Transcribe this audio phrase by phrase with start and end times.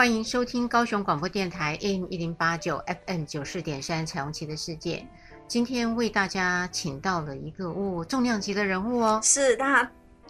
[0.00, 5.06] 欢迎收听高雄广播电台 AM 一零八九 FM 九四点三彩虹旗的世界。
[5.46, 9.86] 今天为大家请到了一个哦重量级的人物哦，是他。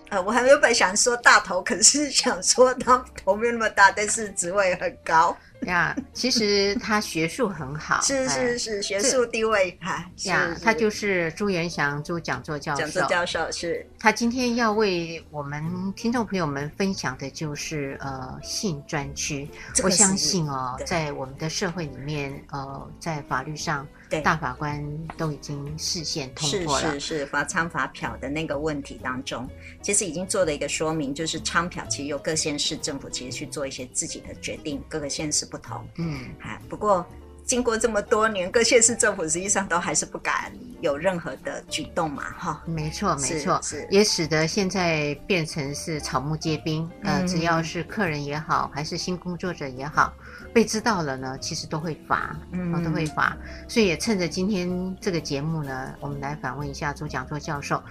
[0.09, 5.37] 呃，我还没有本想说大头，可是想说他头没有那么大，但是职位很高
[5.69, 5.97] 呀。
[6.13, 10.57] 其实他学术很好，是是是，学术地位哈呀。
[10.63, 13.87] 他就是朱元祥朱讲座教授，讲座教授是。
[13.99, 15.63] 他今天要为我们
[15.95, 19.49] 听众朋友们分享的就是呃性专区。
[19.83, 23.87] 我相信哦，在我们的社会里面，呃，在法律上。
[24.11, 24.85] 对，大法官
[25.17, 29.49] 都已经视线通过了，是是是，罚仓罚票的那个问题当中，
[29.81, 35.87] 其实已经做了一个说明，就是仓票其实由各县市政府其实去做一些自己的决定，各个县市不同。
[35.97, 37.07] 嗯，啊，不过
[37.47, 42.63] 经过这么多年，各县市政府实际上都还是不敢有任何的举动嘛，哈。
[42.67, 50.13] 没错，没错，是也使得现在变成是草木皆兵，呃，只要是客人也好，还是新工作者也好。
[50.53, 53.37] 被知道了呢，其实都会罚，嗯，都会罚。
[53.69, 57.83] 所以也趁着今天这个节目呢，我们来访问一下朱讲座教授。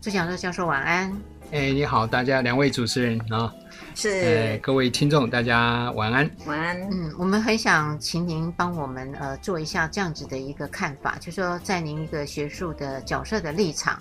[0.00, 1.12] 朱讲座教授，晚安。
[1.50, 3.50] 哎，你好，大家两位主持人啊，
[3.94, 6.30] 是，哎，各位听众，大家晚安。
[6.44, 6.78] 晚安。
[6.90, 13.98] 嗯，我们很想请您帮我们呃做一下这样子的一个看法，就是说在您一个学术的角色的立场。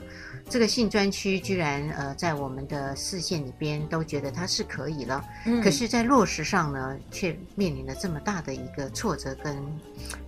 [0.50, 9.57] 这个性专区居然呃在我们的视线里边都觉得它是可以了，嗯，可是，在落实上呢，却面临了这么大的一个挫折跟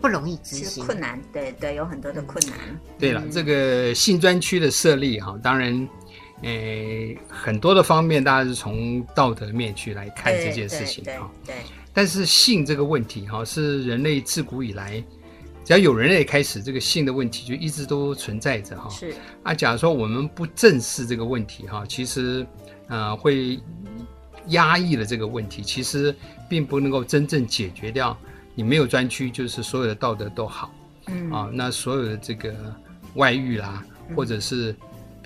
[0.02, 2.58] 不容易执行困难，对对，有很多的困难。
[2.98, 5.88] 对了，这个性专区的设立哈，当然，
[6.42, 11.56] 诶，很多的方面，大家是从道德面去来看这件事情哈，对，
[11.94, 15.04] 但是性这个问题哈，是人类自古以来。
[15.66, 18.90] 只要有人类开始，这个性的问题就一直都存在着哈。
[18.90, 19.14] 是
[19.44, 22.44] 啊，假如说我们不正视这个问题哈，其实
[22.88, 23.60] 呃会
[24.48, 26.16] 压抑了这个问题，其实
[26.50, 28.18] 并不能够真正解决掉。
[28.56, 30.74] 你没有专区，就是所有的道德都好，
[31.06, 32.52] 嗯啊，那所有的这个
[33.14, 33.86] 外遇啦，
[34.16, 34.76] 或者是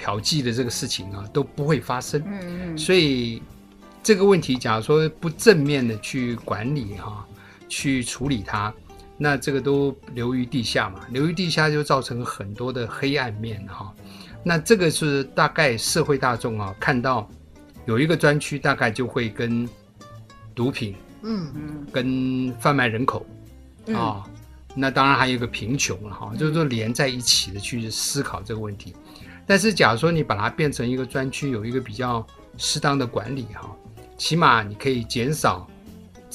[0.04, 2.22] 嫖妓的这个事情啊，都不会发生。
[2.26, 2.78] 嗯嗯。
[2.78, 3.42] 所以
[4.04, 7.26] 这个问题，假如说不正面的去管理哈，
[7.70, 8.74] 去处理它。
[9.18, 13.94] 那这个都流于地下嘛，流于地下就造成很多的黑暗面哈。
[14.44, 17.30] 那这个是大概社会大众啊看到
[17.86, 19.70] 有一个专区，大概就会跟
[20.54, 23.26] 毒品，嗯嗯，跟贩卖人口
[23.96, 24.26] 啊，
[24.76, 28.94] 那当然还有一个贫穷了哈，就是说连在一起的去思考这个问题。
[29.46, 32.26] 但是假如说你把它变成一个专区，有一个比较
[32.58, 33.70] 适当的管理哈，
[34.18, 35.68] 起码你可以减少。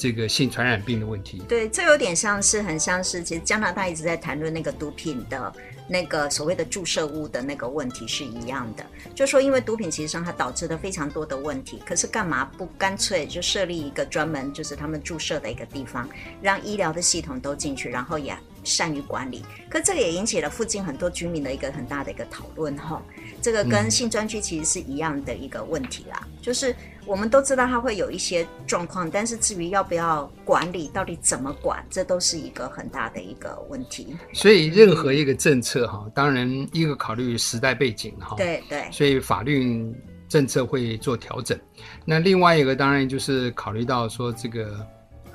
[0.01, 5.53] 这个性传染病的问题，对，这有点像是很像是，其实加拿大一直在谈论那个毒品的
[5.89, 16.07] 那个所谓的注射物的那个问题是一样的，就说因为毒品其实上它导致了非常多的问题，可是干嘛不干脆就设立一个专门就是他们注射的一个地方，
[16.41, 18.33] 让医疗的系统都进去，然后也
[18.63, 19.43] 善于管理。
[19.69, 23.01] 可这个也引起了附近很多居民的一个很大的一个讨论哈，
[23.41, 26.75] 这个跟性专区其实是一样的一个问题啦，嗯、就是。
[27.05, 34.15] 我们都知道它会有一些状况，但是至于要不要管理，到底怎么管，这都是一个很大的一个问题。
[34.31, 39.91] 所以任何一个政策哈，当然一个考虑时代背景哈，对对，所以法律
[40.27, 41.59] 政策会做调整。
[42.05, 44.77] 那另外一个当然就是考虑到说这个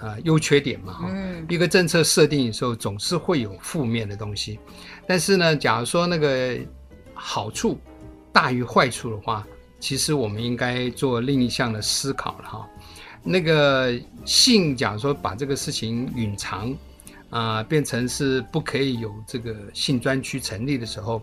[0.04, 4.59] 呃优缺点嘛哈，嗯，一个政策设定的时候总是会有负面的东西，
[5.06, 6.56] 但是呢，假如说那个
[7.15, 7.78] 好处
[8.33, 9.47] 大于坏处的话。
[9.80, 12.66] 其实我们应该做另一项的思考了哈，
[13.22, 13.92] 那个
[14.24, 16.71] 性，假如说把这个事情隐藏，
[17.28, 21.21] 啊、呃，变成是不可以有这个性专区成立的时候，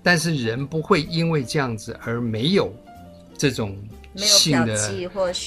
[0.00, 2.72] 但是人不会因为这样子而没有
[3.36, 3.76] 这种
[4.16, 4.76] 性的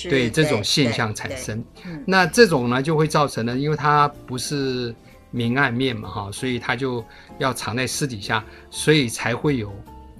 [0.09, 1.63] 对这种现象产生，
[2.05, 4.93] 那这种呢就会造成呢，因为它不是
[5.31, 7.03] 明暗面嘛哈，所以它就
[7.39, 9.69] 要藏在私底下，所以才会有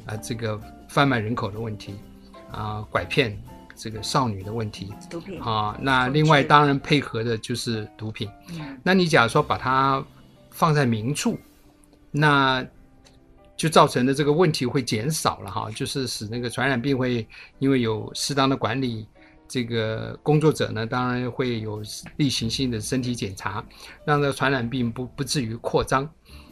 [0.06, 1.96] 啊、呃、这个贩卖人口的问题。
[2.50, 3.38] 啊，拐骗
[3.76, 8.30] 这个少女的问题，毒品啊，那另外当然配合的就是毒品。
[8.52, 10.02] 嗯，那你假如说把它
[10.50, 11.38] 放在明处，
[12.10, 12.66] 那
[13.58, 17.28] 就造成的这个问题会减少了哈，就是使那个传染病会
[17.60, 19.08] 因为有适当的管理，
[19.48, 21.82] 这个工作者呢，当然会有
[22.18, 23.66] 例行性的身体检查，
[24.06, 26.08] 让这个传染病不不至于扩张。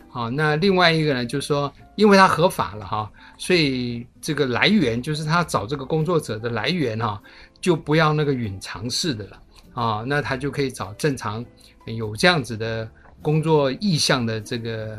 [0.10, 7.22] 好，那另外一个呢，就是说，因为它合法了哈，所以这个来源就是他找这个工作者的来源哈，
[7.60, 9.42] 就不要那个隐藏式的了
[9.74, 11.46] 啊，那他就可以找正常
[11.86, 12.90] 有这样子的
[13.22, 14.98] 工作意向的这个，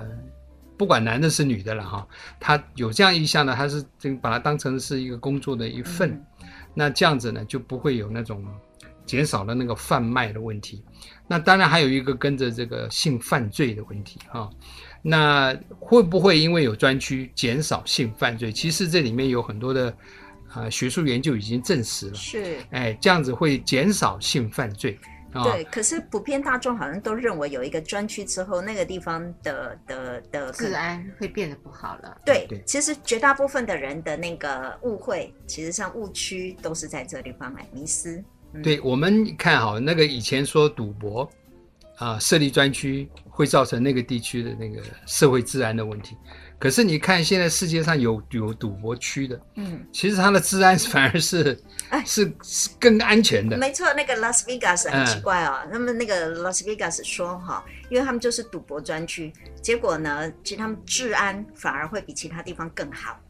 [0.77, 2.07] 不管男的是女的了哈，
[2.39, 6.11] 他有这样意向呢，他是这把它当成是一个工作的一份。
[6.11, 6.27] 嗯
[6.79, 8.45] 那这样子呢，就不会有那种
[9.07, 10.85] 减少了那个贩卖的问题。
[11.27, 14.51] 那当然还有一个跟着这个性犯罪的问题哈。
[15.01, 18.53] 那会不会因为有专区减少性犯罪？
[18.53, 19.97] 其实这里面有很多的
[20.53, 22.15] 啊学术研究已经证实了。
[22.15, 24.99] 是，哎，这样子会减少性犯罪。
[25.45, 32.21] 对，可是普遍大众好像都认为有一个专区之后，那个地方的的的治安会变得不好了。
[32.25, 38.23] 对，对，其实绝大部分的人的那个误会，其实像误区都是在这地方来迷失。
[38.53, 41.29] 嗯、对，我们看好那个以前说赌博
[41.97, 46.17] 啊，设立专区会造成那个地区的那个社会治安的问题。
[46.59, 51.59] 可是你看，现在世界上有有赌博区的，嗯，其实它的治安反而是，
[51.91, 53.59] 哎，是是更安全的。
[53.59, 59.31] 没错，那个拉斯维加斯很奇怪哦，他们那个拉斯维加斯说哈，因为他们就是赌博专区，
[59.61, 63.21] 结果呢，其实他们治安反而会比其他地方更好。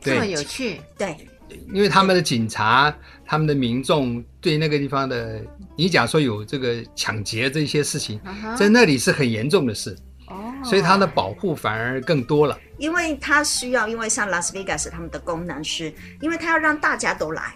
[0.00, 1.28] 这么有趣，对，
[1.72, 2.96] 因为他们的警察、
[3.26, 5.42] 他们的民众对那个地方的，
[5.76, 8.20] 你假如说有这个抢劫这些事情，
[8.56, 9.94] 在那里是很严重的事。
[10.64, 17.54] 所以它的保护反而更多了，因为它需要，因为像拉斯维加斯他们的功能是，因为它要让大家都来，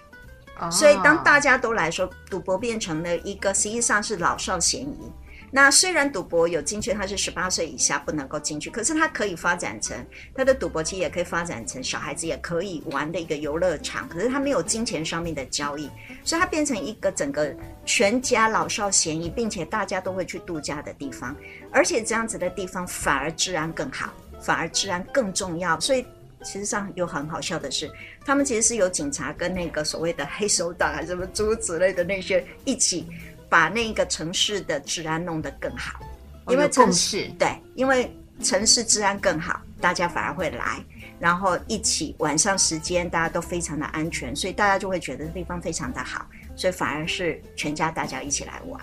[0.71, 5.13] 所以当大家都来说，赌博变成了一个实际上是老少咸宜。
[5.57, 9.97] 那虽然赌博有进去，他是十八岁以下不能够进去，可是它可以发展成
[10.35, 15.89] 他的赌博期也可以发展成小孩子也可以玩的一个游乐场，可是他没有金钱上面的交易，
[16.25, 17.55] 所以它变成一个整个
[17.87, 21.37] 全家老少咸宜，并且大家都会去度假的地方，
[21.71, 24.13] 而且这样子的地方反而治安更好，
[24.43, 25.79] 反而治安更重要。
[25.79, 26.05] 所以
[26.43, 27.89] 其实上又很好笑的是，
[28.27, 33.07] 他们其实是有警察跟那个所谓的黑手党还是什么诸如此类的那些一起。
[33.55, 36.01] 把那个城市的治安弄得更好，
[36.49, 38.13] 因为城市对，因为
[38.43, 40.85] 城市治安更好，大家反而会来，
[41.21, 48.81] 然后一起晚上时间大家都非常的安全，所以大家就会觉得地方非常的好，所以反而是全家大家一起来玩。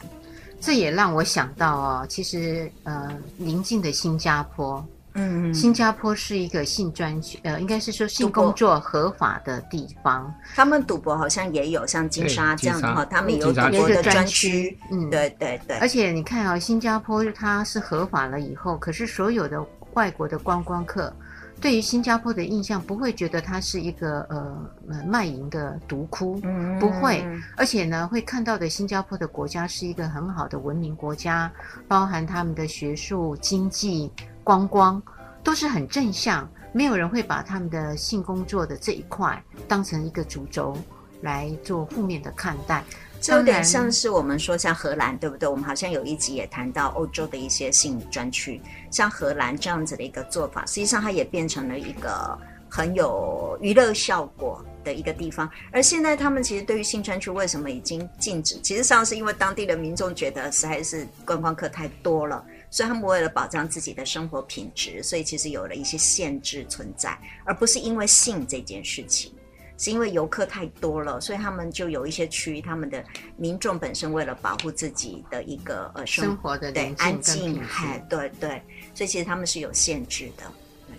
[0.62, 4.82] 这也让我想到哦，其实呃，邻近的新加坡。
[5.14, 10.34] 嗯，新加坡是一个性专区，呃，应该是说性工作合法的地方。
[10.56, 14.78] 他们赌博好像也有像金沙这样的话，他们有赌博的专区。
[14.90, 15.78] 嗯，对对对。
[15.80, 19.62] 而且你看啊、哦，新加坡它是合法了以后，可是所有的
[19.96, 21.14] 外国的观光客
[21.60, 27.24] 对于新加坡的印象不会觉得它是一个呃卖淫的毒窟，嗯，不会。
[27.58, 31.52] 而且呢，会看到的新加坡的国家是一个很好的文明国家，
[31.88, 34.10] 包含他们的学术、经济。
[34.44, 35.02] 观光
[35.44, 40.78] 都是很正向，没有人会把他们的性工作的这一块当成一个主轴
[41.22, 42.84] 来做负面的看待。
[43.20, 45.48] 这有点像是我们说像荷兰，对不对？
[45.48, 48.60] 我们好像有一集也谈到欧洲的一些性专区，
[48.90, 52.36] 像荷兰这样子的一个做法，实际上它也变成了一个
[52.68, 55.48] 很有娱乐效果的一个地方。
[55.72, 58.60] 而现在他们其实对于性专区为什么已经禁止？
[58.62, 62.44] 其实上是因为当地的民众觉得实在是观光客太多了。
[62.74, 69.34] 所以他们为了保障自己的生活品质，所以其实有了一些限制存在，而不是因为性这件事情，
[69.78, 73.04] 是因为游客太多了，所以他们就有一些区域，他们的
[73.36, 78.64] 民众本身为了保护自己的一个呃生，生活的对安静，哎，对对，
[78.96, 80.44] 所以其实他们是有限制的。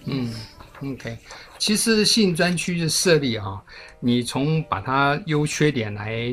[0.05, 0.31] 嗯
[0.83, 1.17] ，OK，
[1.59, 3.63] 其实性专区的设立哈、啊，
[3.99, 6.31] 你从把它优缺点来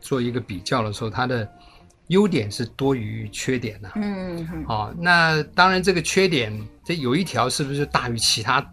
[0.00, 1.46] 做一个比较的时候，它的。
[2.08, 6.52] 优点是多于缺点的，嗯，好、哦，那当然这个缺点，
[6.84, 8.66] 这有一条是不是大于其他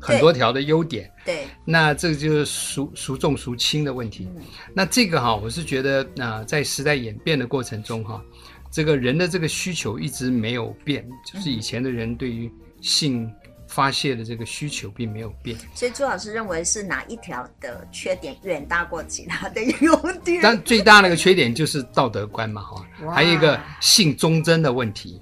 [0.00, 1.10] 很多条的优点？
[1.24, 4.28] 对，对，那这个就是孰孰重孰轻的问题。
[4.36, 4.42] 嗯、
[4.74, 8.22] 那这个哈，我是觉得啊、呃，在时代演变的过程中哈，
[8.70, 12.50] 这个人的这个需求一直没有变，就是以前的人对于
[12.80, 13.30] 性。
[13.76, 20.40] 发泄的这个需求并没有变，所以朱老师认为是哪一条的缺点远大过其他的优点？
[20.42, 25.20] 但最大的一个缺点就是道德观嘛，哈，还有一个性忠贞的问题。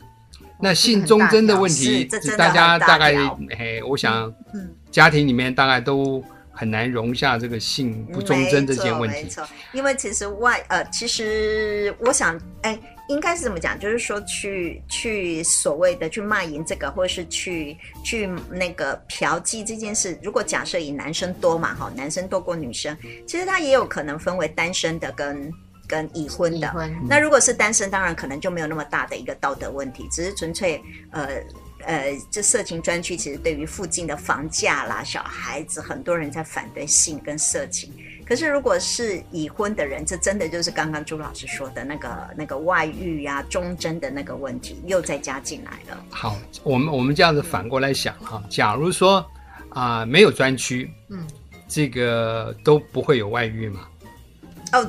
[0.60, 2.08] 那性忠贞的问题，
[2.38, 3.12] 大家大概，
[3.58, 4.32] 嘿，我想，
[4.88, 9.24] 家庭里面大概都很难容下这个性不忠贞这件问题。
[9.24, 12.78] 没错，因为其实外呃，其实我想，哎。
[13.08, 13.78] 应该是怎么讲？
[13.78, 22.96] 就是说去去所谓的去卖淫这个，或者是去去那个嫖妓这件事，如果假设以男生多嘛，哈，男生多过女生，
[23.26, 25.52] 其实他也有可能分为单身的跟
[25.86, 26.68] 跟已婚的。
[26.70, 31.28] 婚那如果是单身，当然可能就没有那么大的一个道德问题，只是纯粹呃
[31.84, 37.92] 呃，这色情专区其实对于附近的房价啦、小孩子，很多人在反对性跟色情。
[38.26, 46.04] 可是，如果是已婚的人，这真的就是刚刚朱老师说的那个那个外遇呀、啊、忠贞的那个问题，又再加进来了。
[46.10, 49.18] 好，我们我们这样子反过来想哈，假如说
[49.70, 51.26] 啊、呃、没有专区，嗯，
[51.68, 53.80] 这个都不会有外遇嘛？
[54.72, 54.88] 哦，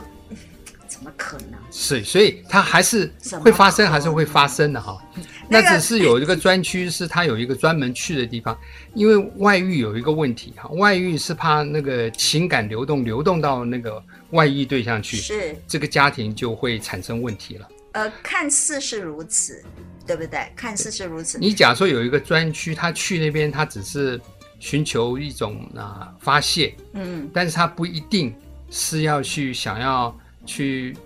[0.87, 1.59] 怎么可能？
[1.71, 3.13] 是，所以它还是
[3.43, 4.97] 会发生，还是会发生的哈。
[5.47, 8.57] 那只是有一个专区，是他有一个专门去的地方，
[8.93, 17.69] 因为外遇有一个问题哈，外遇是怕那个情感流动流动到那个外遇对象去，是这个家庭就会产生问题了。
[17.91, 19.63] 呃，看似是如此，
[20.05, 20.39] 对不对？
[20.55, 21.37] 看似是如此。
[21.37, 24.19] 你假说有一个专区，他去那边，他只是
[24.59, 28.33] 寻求一种啊发泄，嗯，但是他不一定
[28.69, 30.97] 是要去想要去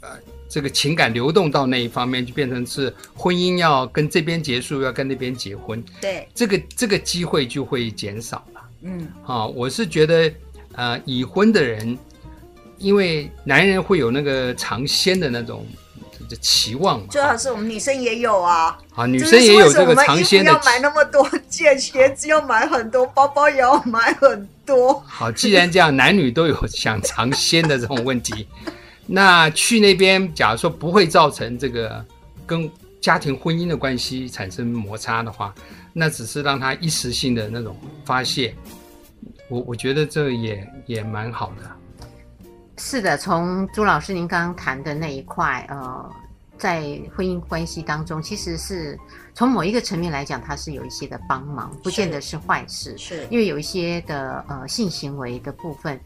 [0.00, 0.18] 呃。
[0.54, 5.82] 这个情感流动到那一方面，就变成是婚姻要跟这边结束，要跟那边结婚。
[6.00, 8.60] 对，这个这个机会就会减少了。
[8.82, 10.32] 嗯，好，我是觉得，
[10.76, 11.98] 呃，已婚的人，
[12.78, 15.66] 因为男人会有那个尝鲜的那种
[16.28, 17.06] 的期望嘛。
[17.10, 18.78] 最好是我们女生也有啊。
[18.94, 20.52] 啊，女生也有这个尝鲜的。
[20.52, 25.02] 要买那么多件鞋子，要买很多包包，也要买很多。
[25.04, 28.46] 好，既然这样，男女都有想尝鲜的这种问题。
[29.06, 32.04] 那去那边，假如说不会造成这个
[32.46, 32.70] 跟
[33.00, 35.54] 家庭婚姻的关系产生摩擦的话，
[35.92, 38.54] 那只是让他一时性的那种发泄，
[39.48, 41.70] 我我觉得这也也蛮好的。
[42.78, 46.10] 是的，从朱老师您刚刚谈的那一块，呃，
[46.56, 46.80] 在
[47.14, 48.98] 婚姻关系当中，其实是
[49.34, 56.00] 从某一个层面来讲，它是有一些的帮忙，不见得是坏事，是因为有一些的呃性行为的部分。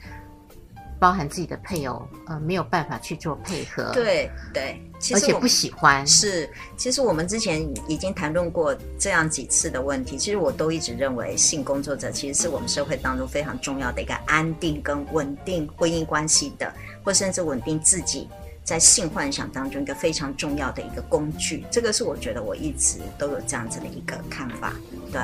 [0.98, 4.82] 包含自己的配偶，呃，没有办法去做配合，对对，
[5.14, 6.06] 而且不喜欢。
[6.06, 10.18] 是，其实我们之前已经谈论过这样几次的问题。
[10.18, 16.72] 其实我都一直认为，性工作者其实是我们社会当中非常重要的一个安定跟稳定婚姻关系的，
[17.04, 18.28] 或甚至稳定自己
[18.64, 21.64] 在性幻想当中一个非常重要的一个工具。
[21.70, 24.72] 这个是我觉得我一直都有这样子的一个看法，
[25.12, 25.20] 对。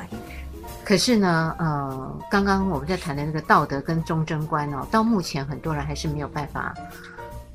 [0.85, 6.75] 可是呢，呃，刚刚我们在谈的那个道德跟忠贞观哦，到目前很多人还是没有办法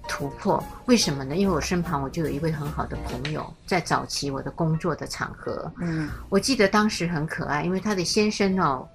[0.07, 0.61] 突破。
[0.87, 1.35] 为什么呢？
[1.35, 8.87] 因为我身旁我就有一位很好的朋友，在早期我的工作的场合，嗯，我记得当时很可爱，因为他的先生哦，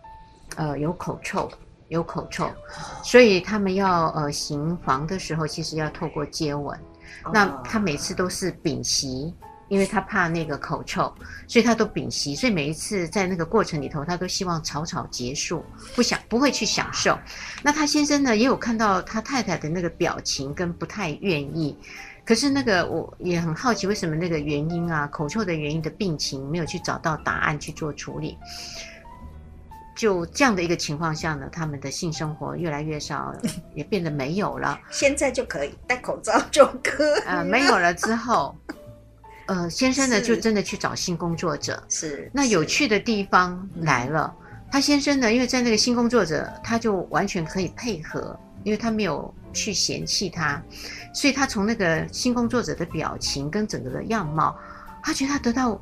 [0.56, 1.48] 呃，有口臭，
[1.88, 2.50] 有口臭，
[3.04, 6.76] 所以他们要呃行房的时候，其实要透过接吻，
[7.32, 9.32] 那他每次都是屏息。
[9.68, 11.12] 因为他怕那个口臭，
[11.48, 17.18] 所以他都屏息，所以每一次在那个过程里头，他都希望草草结束，不想不会去享受。
[17.62, 21.76] 那他先生呢，也有看到他太太的那个表情跟不太愿意，
[22.24, 28.36] 可是那个我也很好奇，为什么那个原因啊，口臭的原因的病情没有去找到答案去做处理。
[29.96, 33.32] 就这样的一个情况下呢，他们的性生活越来越少，
[33.76, 34.76] 也变得没有了。
[34.90, 38.56] 现在就可以戴口罩就可以啊、呃，没有了之后。
[39.46, 41.82] 呃，先生呢，就真的去找性工作者。
[41.88, 44.34] 是，那有趣的地方来了，
[44.70, 50.62] 他先生呢，因为在那个性工作者，他就完全可以配合，因为他没有去嫌弃他，
[51.12, 54.56] 所以他从那个性工作者的表情跟整个的样貌，
[55.02, 55.78] 他觉得他得到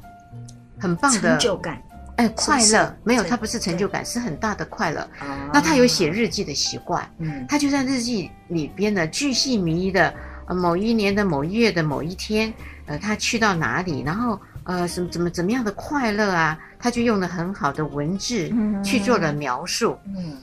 [0.81, 1.81] 很棒的成就感，
[2.17, 2.97] 哎，快乐。
[3.05, 5.09] 没有，他不是成就感，是很大的快乐。
[5.53, 10.13] 那他有写日记的习惯，嗯，他就在日记里边呢，巨细靡遗的，
[10.49, 12.53] 呃，某一年的某一月的某一天。
[12.93, 16.59] 呃，他去到哪里，然后呃，什么怎么怎么样的快乐啊？
[16.79, 18.53] 他就用了很好的文字
[18.85, 19.99] 去做了描述。
[20.15, 20.37] 嗯，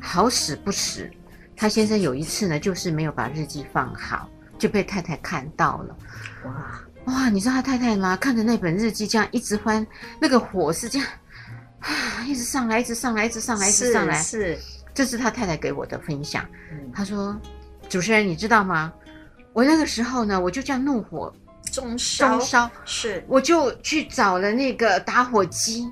[0.00, 1.10] 好死不死，
[1.56, 4.28] 他先生有一次呢，就是没有把日记放好，
[4.58, 5.96] 就被太太看到了。
[6.44, 8.16] 哇哇，你知道他太太吗？
[8.16, 9.84] 看着那本日记这样一直翻，
[10.20, 11.08] 那个火是这样
[11.80, 11.90] 啊，
[12.28, 14.22] 一直上来，一直上来，一直上来，一直上来。
[14.22, 14.58] 是，是
[14.94, 16.46] 这是他太太给我的分享。
[16.70, 17.36] 嗯，他说
[17.90, 18.92] ：“主持人，你知道吗？
[19.52, 21.34] 我那个时候呢，我就这样怒火。”
[21.70, 22.70] 中烧，中烧。
[22.84, 25.90] 是，我就去找了那个打火机，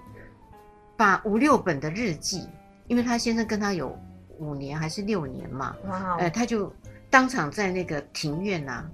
[0.97, 2.49] 把五六本的日记，
[2.87, 3.99] 因为他先生跟他有
[4.39, 6.75] 五年还是六年嘛，哇，呃，他就
[7.09, 8.91] 当场在那个庭院呐、啊，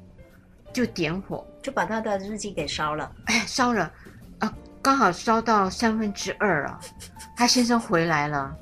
[0.72, 3.90] 就点火，就把他的日记给烧了，哎，烧了，
[4.38, 6.80] 啊，刚好烧到三分之二啊，
[7.36, 8.56] 他先生回来了，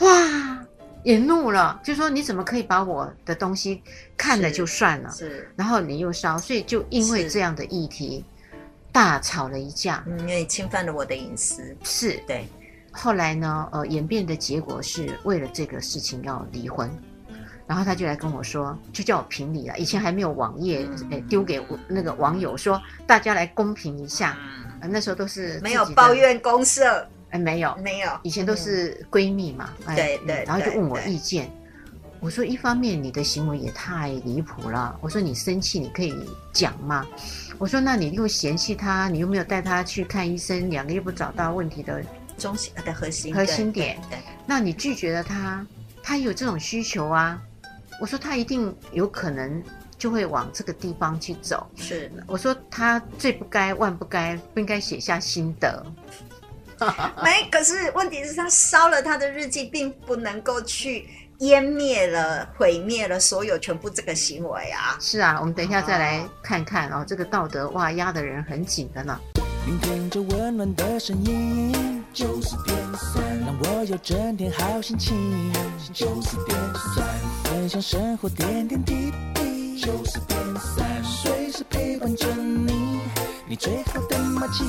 [0.00, 0.65] 哇，
[1.06, 3.80] 也怒了，就说你怎么可以把我的东西
[4.16, 8.24] 看了就算了，是，然后你又烧，所以就因为这样的议题
[8.90, 12.44] 大吵了一架，嗯，因为侵犯了我的隐私，是对。
[12.90, 16.90] 后来呢，呃，演变的结果是为了这个事情要离婚。
[17.68, 19.78] 然后他就来跟我说，就叫我评理了。
[19.78, 24.36] 以前还没有网页，哎，丢给那个网友说，大家来公平一下。
[24.82, 28.10] 嗯、那时候都是没有抱怨公社，哎，没有，没有。
[28.22, 30.44] 以前都是闺蜜嘛，哎、对对。
[30.46, 31.50] 然后就问我意见。
[32.18, 34.98] 我说，一方面你的行为也太离谱了。
[35.02, 36.14] 我说，你生气你可以
[36.50, 37.06] 讲吗？
[37.58, 42.02] 我说，那你又嫌弃他，你又没有带他去看医生，两个又不找到问题的
[42.38, 43.98] 中心的核心核心点。
[44.08, 45.64] 对，对，那你拒绝了他，
[46.02, 47.40] 他有这种需求啊。
[48.00, 49.62] 我说他一定有可能
[49.98, 51.66] 就会往这个地方去走。
[51.76, 55.84] 是，我说他最不该万不该不应该写下心得。
[57.22, 64.96] 没，可是问题是，他烧了他的日记，并不能够去湮灭了、毁灭了所有全部这个行为啊。
[65.00, 69.18] 是啊，我们等一下再来看看哦，这个道德哇压的人很紧的呢。
[69.66, 75.52] 聆听着温暖的声音，九四点三，让我有整天好心情。
[75.92, 76.56] 九四点
[76.94, 77.04] 三，
[77.44, 79.80] 分享生活点点滴滴。
[79.80, 83.00] 九四点三，随时陪伴着你，
[83.48, 84.64] 你最好的默契。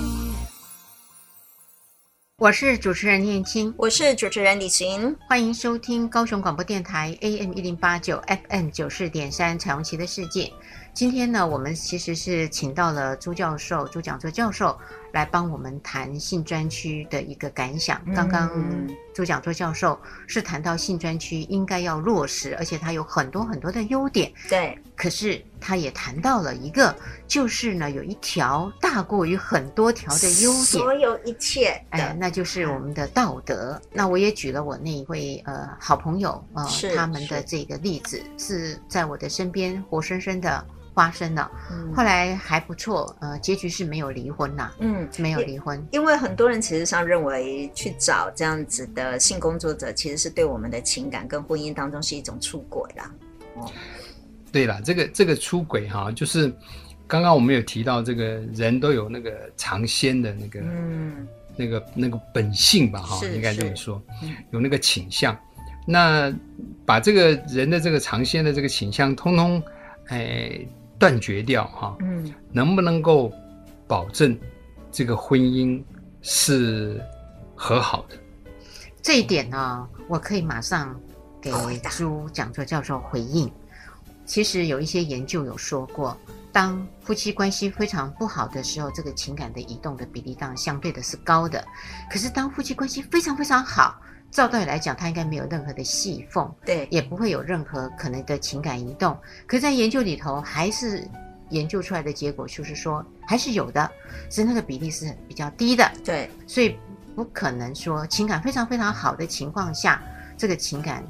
[2.39, 10.53] 我是主持人念青，我是主持人李行，欢迎收听高雄广播电台 AM 一零八九 FM 九四点三彩虹旗的世界。
[10.97, 14.75] 今天呢，我们其实是请到了朱教授、朱讲座教授
[15.11, 18.01] 来帮我们谈性专区的一个感想。
[18.07, 18.49] 嗯、刚刚
[19.13, 24.33] 朱讲座教授是谈到性专区应该要落实，而且它有很多很多的优点。
[24.49, 26.95] 对，可是他也谈到了一个，
[27.27, 33.79] 就是呢，有一条大过于很多条的优点，所有一切，哎，那就是我们的道德。
[33.93, 40.65] 那我也举了我那一位呃好朋友呃，他们的这个例子，是在我的身边活生生的。
[40.97, 41.47] 发生了，
[41.95, 53.13] 后来还不错，呃，结局是没有离婚呐，嗯，没有离婚，因为很多人其实上认为去找这样子的性工作者，其实是对我们的情感跟婚姻当中是一种出轨啦。
[53.53, 53.71] 哦，
[54.51, 56.51] 对了，这个这个出轨哈，就是
[57.05, 64.01] 刚刚我们有提到，这个人都有那个尝鲜的那个，嗯，那个那个本性吧，哈，应该这么说，
[64.49, 65.37] 有那个倾向，
[65.85, 66.33] 那
[66.87, 69.61] 把这个人的这个尝鲜的这个倾向，通通，
[70.07, 70.59] 哎。
[70.99, 73.31] 断绝掉哈，嗯，能不能够
[73.87, 74.37] 保证
[74.91, 75.83] 这个婚姻
[76.21, 77.01] 是
[77.55, 78.17] 和好的？
[79.01, 80.99] 这一点呢，我可以马上
[81.41, 81.51] 给
[81.91, 83.51] 朱讲座教授回应。
[84.25, 86.17] 其实有一些研究有说过，
[86.51, 91.65] 当夫妻关系非常不好的时候，这个情感的移动的比例当然相对的是高的。
[92.11, 99.17] 可是当夫妻关系非常非常好，照道理来讲，他应该没有任何的细缝，对，也不会有任何可能的情感移动。
[99.47, 101.07] 可是在研究里头，还是
[101.49, 103.89] 研究出来的结果就是说，还是有的，
[104.29, 105.89] 只是那个比例是比较低的。
[106.03, 106.77] 对，所以
[107.15, 110.03] 不可能说情感非常非常好的情况下，
[110.37, 111.03] 这个情感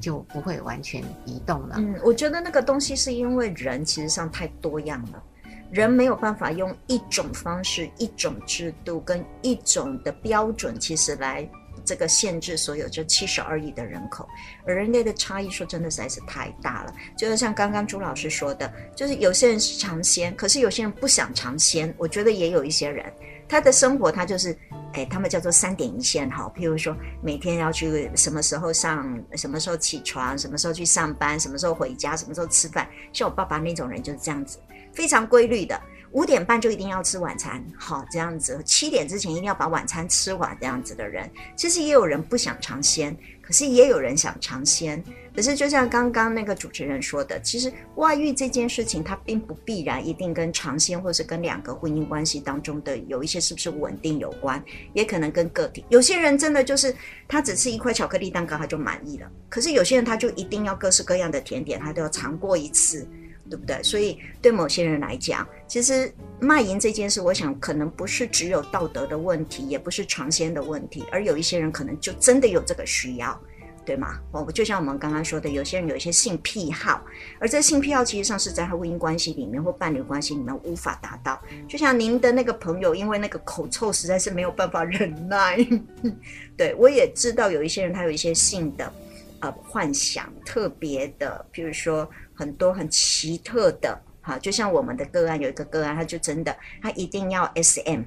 [0.00, 1.74] 就不会完全移动了。
[1.78, 5.22] 嗯，我觉得那个东西是因为人其实上太多样了，
[5.70, 11.46] 人没有办法用一种方式、一种制度跟一种的标准，其实来。
[11.90, 14.28] 这个限制所有这七十二亿的人口，
[14.64, 16.94] 而人类的差异说真的实在是太大了。
[17.18, 21.92] 就是像刚刚朱老师说的，就是有些人是尝鲜，可是有些人不想尝鲜。
[21.98, 23.12] 我觉得也有一些人，
[23.48, 24.56] 他的生活他就是，
[24.92, 26.48] 哎，他们叫做三点一线哈。
[26.56, 32.88] 譬如说，每天要去什么时候上，什么时候起床，什么时候去上班，什么时候回家，什么时候吃饭。
[33.12, 34.60] 像我爸爸那种人就是这样子，
[34.92, 35.82] 非常规律的。
[36.12, 38.60] 五点半就一定要吃晚餐，好，这样子。
[38.64, 45.02] 七点之前一定要把晚餐吃完，这样子的人，其实也有人不想尝鲜，可是也有人想尝鲜。
[45.32, 55.84] 可是就像刚刚那个主持人说的，其实外遇这件事情，它并不必然一定跟尝鲜，或是跟两个婚姻关系当中的有一些是不是稳定有关，也可能跟个体。
[55.88, 56.92] 有些人真的就是
[57.28, 63.06] 他只吃一块巧克力蛋糕他就满意了，可是有些人他就一定要各式各样的甜点，他都要尝过一次。
[63.50, 63.82] 对不对？
[63.82, 73.38] 所以对某些人来讲，其实卖淫这件事，我想可能不是只有道德的问题，也不是尝鲜的问题，而有一些人可能就真的有这个需要，
[73.84, 74.20] 对吗？
[74.30, 77.04] 我，就像我们刚刚说的，有些人有一些性癖好，
[77.40, 81.42] 而这性癖好其实上是在他婚姻关系里面或伴侣关系里面无法达到。
[81.68, 85.58] 就像您的那个朋友，因为那个口臭实在是没有办法忍耐。
[86.56, 88.92] 对，我也知道有一些人他有一些性的
[89.40, 92.08] 呃幻想，特别的，比如说。
[92.40, 98.00] 很多很奇特的，哈，就像我们的个案有一个个案，他就真的，他一定要 SM，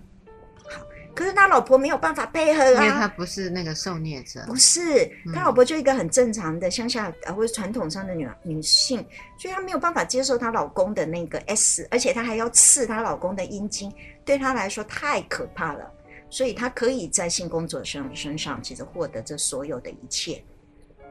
[0.67, 0.81] 好，
[1.13, 9.05] 可是他老婆没有办法配合啊，因为他不是那个受虐者，不是他老婆就一个很正常的乡下呃或者传统上的女女性，
[9.37, 13.93] 所以她没有办法接受她老公的那个 S，而且她还要刺她老公的阴茎，
[14.25, 15.91] 对她来说太可怕了，
[16.31, 20.43] 所以她可以在性工作者身上其实获得这所有的一切。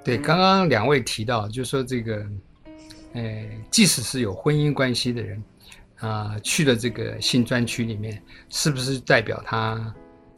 [0.04, 2.26] 对，刚刚两位提到，就是说这个，
[3.14, 5.42] 呃，即使是有婚姻关系的人。
[5.98, 9.94] 啊、呃，去了这个性专区里面，是不是代表他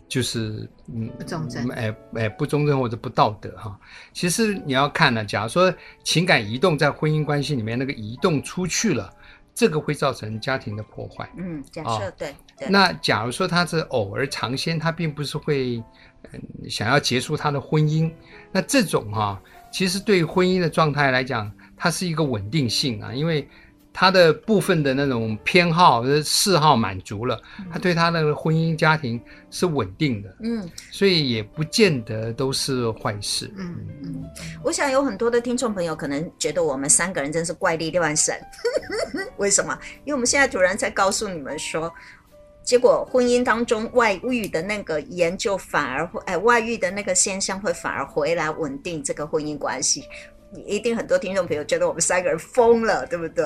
[0.07, 1.67] 就是嗯不忠贞？
[1.71, 3.81] 哎哎，不忠贞或者不道德哈？
[4.13, 9.11] 其实你要看呢，假如说情感移动在婚姻关系里面，那个移动出去了，
[9.55, 11.27] 这个会造成家庭的破坏。
[11.39, 12.69] 嗯，假设、哦、对，对。
[12.69, 15.83] 那假如说他是偶尔尝鲜，他并不是会
[16.31, 18.13] 嗯想要结束他的婚姻，
[18.53, 23.49] 那这种哈、啊，其实对婚姻的状态来讲，它是一个稳定性啊，因为。
[23.97, 34.25] 他的部分的那种偏好和嗜好满足了，他对他的婚姻家庭是稳定的，嗯，所以也不见得都是坏事，嗯嗯。
[34.65, 38.35] 我想有很多的听众朋友可能觉得我们三个人真是怪力乱神，
[39.37, 39.79] 为什么？
[39.99, 41.89] 因为我们现在突然在告诉你们说，
[42.65, 50.03] 结果婚姻当中外遇的那个研究反而会，哎，外遇的那个现象会反而回来稳定这个婚姻关系。
[50.67, 53.45] 一定很多听众朋友觉得我们三个人疯了，对不对？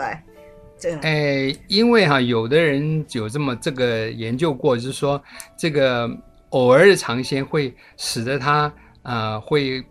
[0.81, 5.21] 对，哎，因为哈，有的人有这么这个研究过，就是说，
[5.57, 6.09] 这个
[6.51, 9.85] 偶尔的尝鲜会使得他呃会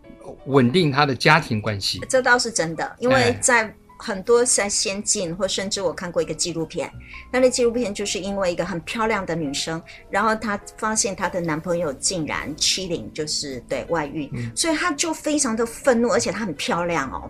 [0.46, 2.00] 稳定他的家庭关系。
[2.08, 6.92] 这倒是真的，因为在很多在先进，或甚至我看过一个纪录片，
[7.32, 17.30] 那那纪录片就是因为一个很漂亮的女生，然后她发现她的男朋友竟然欺凌，就是对外遇，嗯，所以她就非常的愤怒，而且她很漂亮哦。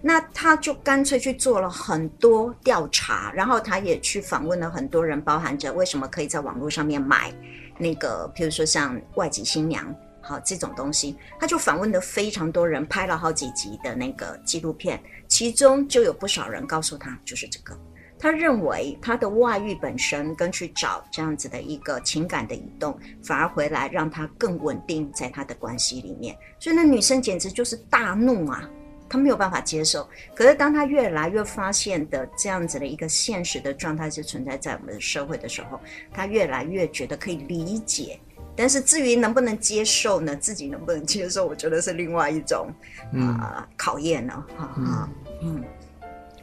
[0.00, 7.32] 那她就干脆去做了很多调查，然后她也去访问了很多人，包含着为什么可以在网络上面买
[7.78, 9.94] 那个，比如说像外籍新娘，
[10.28, 17.74] 好这种东西，他就访问了非常多人，拍了好几集的那个纪录片，其中就有不少人告诉他，就是这个，
[18.18, 28.68] 他认为他的外遇本身跟去找这样子的一个情感的移动，反而回来让他更稳定在他的关系里面，所以那女生简直就是大怒啊！
[29.10, 35.80] 他没有办法接受，可是当他越来越发现的这样子的一个现实的状态是存在在我们的社会的时候，
[36.12, 38.20] 他越来越觉得可以理解。
[38.58, 40.34] 但是至于能不能接受呢？
[40.36, 44.44] 自己能不能接受，我觉得是另外一种啊、嗯呃、考验呢。
[44.56, 45.08] 哈、嗯、哈
[45.40, 45.64] 嗯，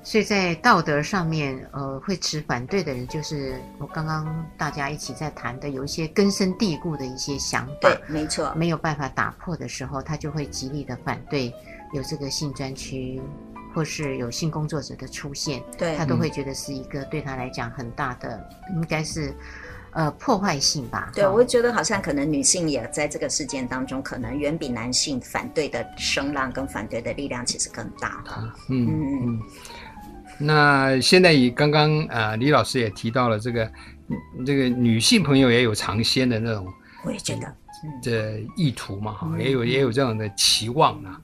[0.01, 11.53] 所以在道德上面，呃，会持反对的人，就是我刚刚大家一起在谈的，有一些根深蒂固的一些想法，对，没错，没有办法打破的时候，他就会极力的反对。
[11.93, 13.21] 有这个性专区，
[13.73, 19.33] 或是有性工作者的出现，对，他都会觉得是一个对他来讲很大的，应该是
[19.95, 21.09] 呃破坏性吧。
[21.15, 28.23] 对，我会觉得好像可能女性也在这个事件当中，可能远比男性反对的声浪跟反对的力量其实更大。
[28.69, 29.39] 嗯嗯嗯。
[30.37, 33.71] 那现在以刚刚呃李老师也提到了这个
[34.45, 36.67] 这个女性朋友也有尝鲜的那种，
[37.05, 37.55] 我也觉得
[38.03, 41.19] 这意图嘛哈、嗯，也有也有这样的期望啊。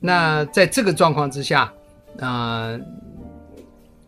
[0.00, 1.70] 那在这个状况之下，
[2.18, 2.80] 啊、呃，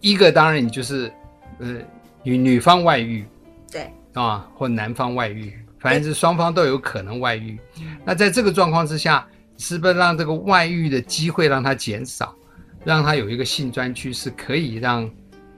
[0.01, 1.13] 一个当然你就是，
[1.59, 1.77] 呃，
[2.23, 3.38] 女女方外遇，对
[4.23, 7.59] 啊，或男方外遇，反正是双方都有可能外遇。
[8.05, 9.27] 那在这个状况之下，
[9.57, 12.35] 是不是让这个外遇的机会让他减少，
[12.85, 15.11] 让他有一个性专区，是可以让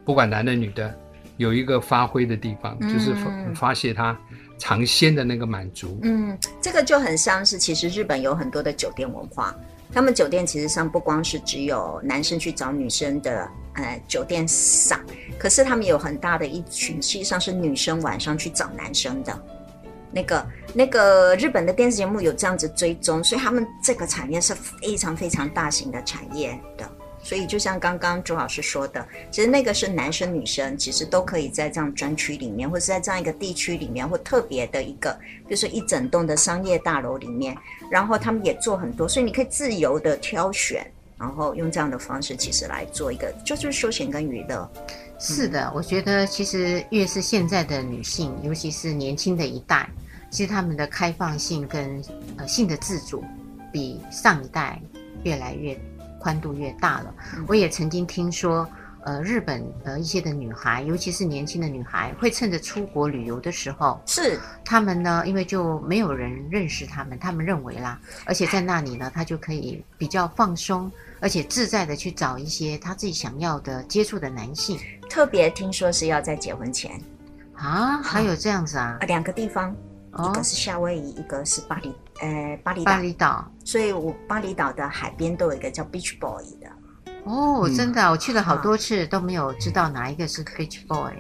[0.04, 0.94] 不管男的女的
[1.36, 4.18] 有一个发挥的地方，嗯、就是发发泄他
[4.58, 5.98] 尝鲜的那个满足。
[6.02, 9.54] 嗯，这个就很像是其实日本有很多的酒店文化。
[9.92, 15.00] 他们酒店其实上不光是只有男生去找女生的，呃，酒店上，
[15.38, 19.36] 可是他们有很大的一群，实际上是女生晚上去找男生的。
[20.12, 26.88] 那个那个日本的电视节目有这样子追踪，所以他们这个产业是非常非常大型的产业的。
[27.22, 35.12] 所以，就像刚刚朱老师说的，其实那个是男生女生，其实都可以在这样专区里面，或者是在这样一个地区里面，或特别的一个，
[35.46, 37.56] 比如说一整栋的商业大楼里面，
[37.90, 44.70] 然后他们也做很多，所以你可以自由的挑选，然后用这样的方式，其实来做一个，就是休闲跟娱乐。
[45.18, 49.86] 是的，我觉得其实越是现在的女性，尤其是年轻的一代，
[50.30, 52.02] 其实他们的开放性跟
[52.38, 53.22] 呃性的自主，
[53.70, 54.80] 比上一代
[55.22, 55.78] 越来越。
[56.20, 57.14] 宽度越大了，
[57.48, 58.68] 我也曾经听说，
[59.04, 74.78] 呃，日本呃一些的女孩，尤其是年轻的女孩，会趁着出国旅游的时候，是他们呢，因为就没有人认识他们，他们认为啦，而且在那里呢，他就可以比较放松，而且自在的去找一些他自己想要的接触的男性。
[75.08, 76.92] 特别听说是要在结婚前
[77.54, 78.98] 啊，还有这样子啊？
[79.00, 79.74] 啊，两个地方。
[80.12, 82.92] 一个是夏威夷，一个是巴厘，呃，巴厘岛。
[82.92, 86.70] 巴厘岛，所以我巴厘岛的海边都有一个叫 Beach Boy 的。
[87.24, 91.12] 哦，真的，我去了好多次都没有知道哪一个是 Beach Boy。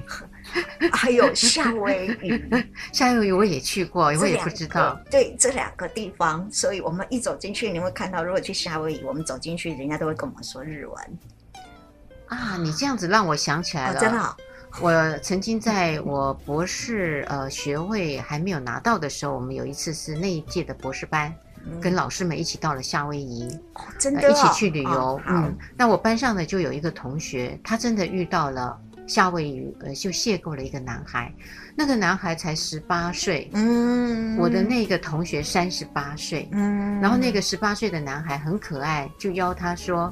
[0.92, 4.98] 还有夏威夷， 夏威夷我也去过，我也不知道。
[5.10, 11.18] 对，这两个地方，所以我们一走进去，你会看到，如果去夏威夷，我们走进去，人家都会跟我们说日文。
[12.28, 14.36] 啊，你这样子让我想起来了，哦、真的、哦。
[14.80, 21.34] 我曾经在我博士呃学位还没有拿到的时候，我们有一次是那一届的博士班，
[21.66, 24.90] 嗯、跟老师们一起到了夏威夷，哦、真的、哦呃、一起去旅游。
[24.90, 31.30] 哦、嗯，那我班上呢就有一个同学，他真的遇到了夏威夷，呃，就邂逅了一个男孩，
[31.76, 40.10] 那个男孩才十八岁，嗯，我的那个同学三十八岁，嗯，然后那个十八岁的男孩很可爱，就邀他说，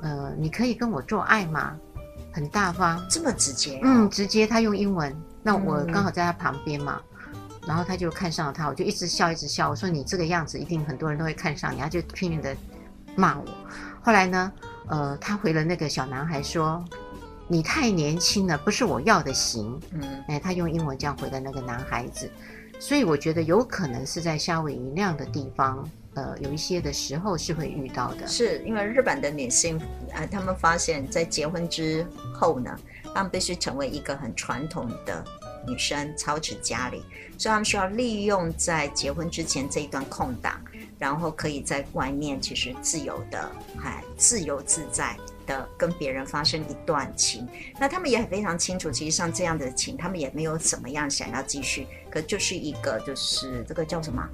[0.00, 1.76] 呃，你可以跟我做爱吗？
[2.34, 4.44] 很大方，这么直接、哦，嗯，直接。
[4.44, 7.00] 他用英文，那我刚好在他旁边嘛，
[7.32, 9.70] 嗯、然后他就看上了他，我就一直笑，一直笑。
[9.70, 12.56] 我说你这个样子，一定很多人都会看上你，他就拼命的
[13.14, 13.46] 骂我。
[14.02, 14.52] 后来呢，
[14.88, 16.84] 呃，他回了那个小男孩说
[17.46, 22.28] ：“你太年轻了，不是我要的型。”嗯，哎，他用英文这样回了那个男孩子，
[22.80, 25.88] 所以我觉得有可能是在夏威夷那样的地方。
[26.14, 29.80] 呃，有一些的时候是会遇到的，是因为日本的女性，
[30.12, 32.78] 呃，他们发现，在结婚之后呢，
[33.14, 35.24] 他们必须成为一个很传统的
[35.66, 37.02] 女生，操持家里，
[37.36, 40.60] 所以他们需要利用在结婚之前这一段空档，
[41.00, 47.44] 然后可以在外面其实自由的，还自由自在的跟别人发生一段情。
[47.76, 54.24] 那他们也很非常清楚，其实像这样的情，他们也没有怎么样想要继续，可就是一个就是这个叫什么？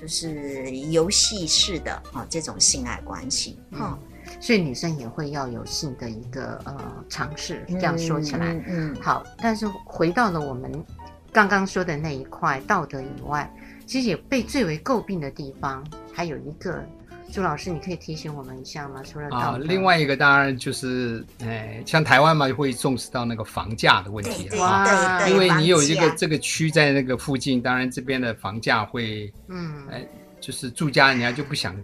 [0.00, 3.98] 就是游戏式的啊、哦，这种性爱关系，嗯，
[4.40, 7.64] 所以女生也会要有性的一个呃尝试。
[7.68, 9.24] 这样说起来，嗯，嗯好。
[9.38, 10.72] 但是回到了我们
[11.32, 13.52] 刚刚说的那一块道德以外，
[13.86, 16.84] 其实也被最为诟病的地方还有一个。
[17.30, 19.02] 朱老师，你可以提醒我们一下吗？
[19.04, 30.06] 除了啊，另外一个当然就是，哎，像台湾嘛，会重视到那个房价的问题啊，因为你有一个这个区在那个附近，当然这边的房价会，嗯，哎，
[30.40, 31.76] 就是住家人家就不想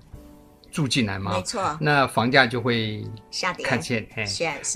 [0.71, 4.25] 住进来嘛，没错，那房价就会下跌，看见，哎，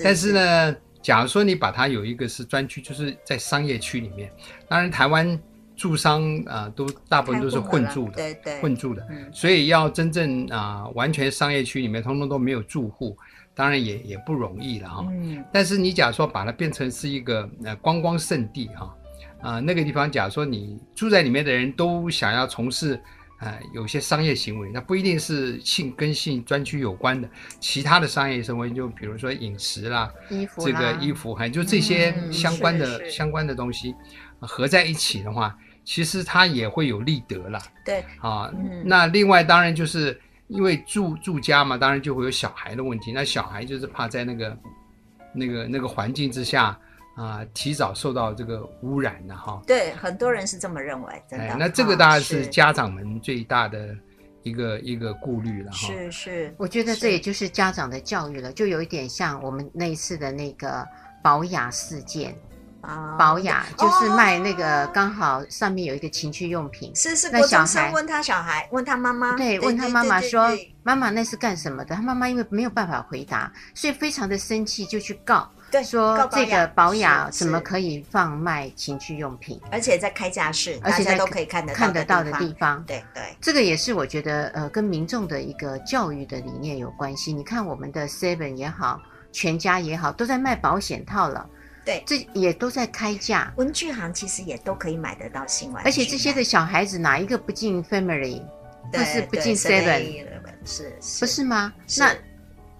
[0.03, 4.31] 但是呢，假如说你把它有一个是专区，就是在商业区里面，
[4.67, 5.39] 当然台湾。
[5.79, 13.17] 住商啊、呃，都大部分都是混住的，对对，混住的，嗯、所以要真正啊、呃，完全商业区里面通通都没有住户，
[13.55, 15.07] 当然也也不容易了哈。
[15.09, 15.41] 嗯。
[15.53, 18.93] 但是你假如说把它变成是一个呃观光圣地哈，
[19.41, 22.95] 啊、呃、那个地方，假如说你住在里面的人都想要从事
[23.37, 27.29] 啊、呃、有些商业行为，那不一定是性跟性专区有关的，
[27.61, 33.95] 其他的商业行为，就比如说饮食啦，衣服这个衣服，还就这些相关的、嗯、相关的东西
[34.41, 35.57] 合在一起的话。
[35.89, 43.11] 其实他也会有立德啦，对啊，嗯、那另外当然就是因为住住家嘛，当然就会有小孩的问题。
[43.11, 44.57] 那小孩就是怕在那个
[45.33, 46.79] 那个那个环境之下
[47.15, 49.59] 啊，提早受到这个污染的哈。
[49.65, 51.55] 对，很多人是这么认为，真的。
[51.57, 53.97] 那这个当然是家长们最大的
[54.43, 55.87] 一个、哦、一个顾虑了哈。
[55.87, 60.87] 是是，我觉得这也就是家长的教育了，就有一点像我们那一次的那个
[61.23, 62.35] 保雅事件。
[63.17, 66.95] 宝雅就是卖那个，刚好上面有一个情趣用品。
[66.95, 70.49] 是是，那小孩问他小孩，问他妈妈，对，问他妈妈说
[70.83, 79.59] ：“妈妈那是干什么的？”他妈妈因为没有办法回答，所以非常的生气，就去告，对，说这个保雅怎么可以放卖情趣用品？
[79.71, 82.83] 而且在开架式，而且在都可以看得看得到的地方。
[82.85, 87.33] 对对，这个也是我觉得呃，跟民众的一个教育的理念有关系。
[87.33, 91.47] 你看我们的 Seven 也好，全家也好，都在卖保险套了。
[91.89, 93.51] 对，这也都在开价。
[93.57, 98.43] 文具行其实也都可以买得到新玩具，而且这些的小孩子哪一个不进 Family，
[98.93, 100.23] 或是不进 Seven，
[100.63, 101.73] 是不是吗？
[101.87, 102.13] 是那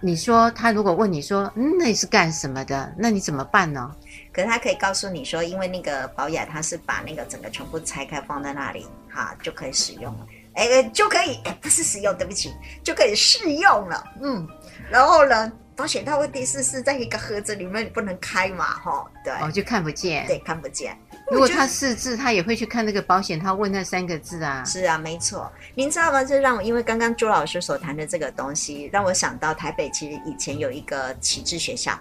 [0.00, 2.94] 你说他如果问你说，嗯，那你是干什么的？
[2.96, 3.90] 那你怎么办呢？
[4.32, 10.26] 可是他可以告诉你说，因为那个保雅他是把那个整个全部拆开放在那里，哈，就可以使用了。
[10.54, 12.52] 哎，就可以，哎，不是使用，对不起，
[12.84, 14.04] 就可以试用了。
[14.22, 14.46] 嗯，
[14.88, 15.52] 然后呢？
[15.80, 20.94] 保险套问题是是在一个盒子里面，你不能开嘛，哈，对，哦，就看不见，对，看不见。
[21.30, 24.62] 如果他识字，他也会去看那个保险套，问那三个字啊。
[24.62, 25.50] 是啊，没错。
[25.74, 26.22] 您知道吗？
[26.22, 31.98] 就让我因为刚刚朱老师所谈的这个东西，让我想到台北其实以前有一个启智学校。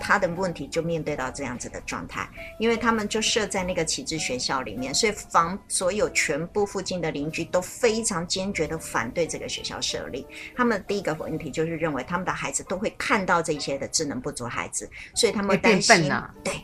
[0.00, 2.28] 他的问题就面对到这样子的状态，
[2.58, 10.26] 因为他们就设在那个启智学校里面，所以房所有全部附近的邻居都非常坚决的反对这个学校设立。
[10.56, 16.10] 他们第一个问题就是认为他们的孩子都会看到这些的智能不足孩子，所以他们担心，
[16.42, 16.54] 对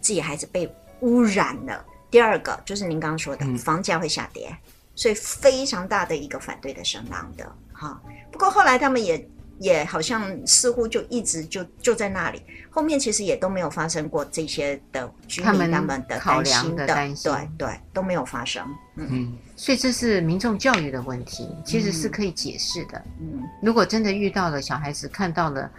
[0.00, 1.84] 自己孩子被污染了。
[2.10, 4.56] 第二个就是您刚刚说的，嗯、房价会下跌，
[4.94, 8.00] 所以非常大的一个反对的声浪的哈。
[8.30, 9.18] 不过后来他们也
[9.58, 18.64] 也好像似乎就一直就就在那里，后面其实也都没有发生过这些的居民他们的担心的，担心对对都没有发生。
[18.96, 23.02] 嗯，嗯所以这是民众教育的问题，其实是可以解释的。
[23.20, 25.70] 嗯，如果真的遇到了小孩子看到了。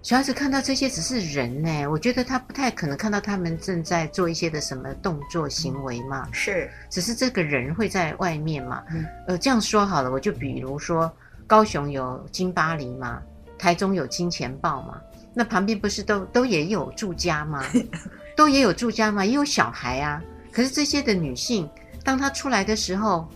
[0.00, 6.22] 小孩子看到这些只是人呢，我觉得他不太可能看到他们正在做一些的什么动作行为嘛。
[6.28, 8.82] 嗯、是，只是这个人会在外面嘛。
[8.92, 11.12] 嗯、呃，这样说好了，我就比如说
[11.48, 13.20] 高雄有金巴黎嘛，
[13.58, 15.00] 台中有金钱豹嘛，
[15.34, 17.64] 那旁边不是都都也有住家吗？
[18.36, 19.24] 都也有住家吗？
[19.24, 20.22] 也有小孩啊。
[20.52, 21.68] 可是这些的女性，
[22.04, 23.26] 当她出来的时候，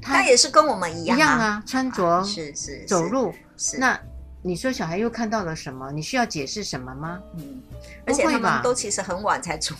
[0.00, 3.98] 她也是跟我们一样啊，一样啊，穿着、啊、是是，是走路是那。
[4.44, 5.92] 你说小孩又看到了什么？
[5.92, 7.20] 你需要解释什么吗？
[7.36, 7.62] 嗯，
[8.04, 9.74] 而且他们都其实很晚才出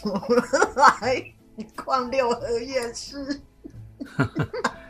[0.76, 1.24] 来
[1.84, 3.40] 逛六合夜市。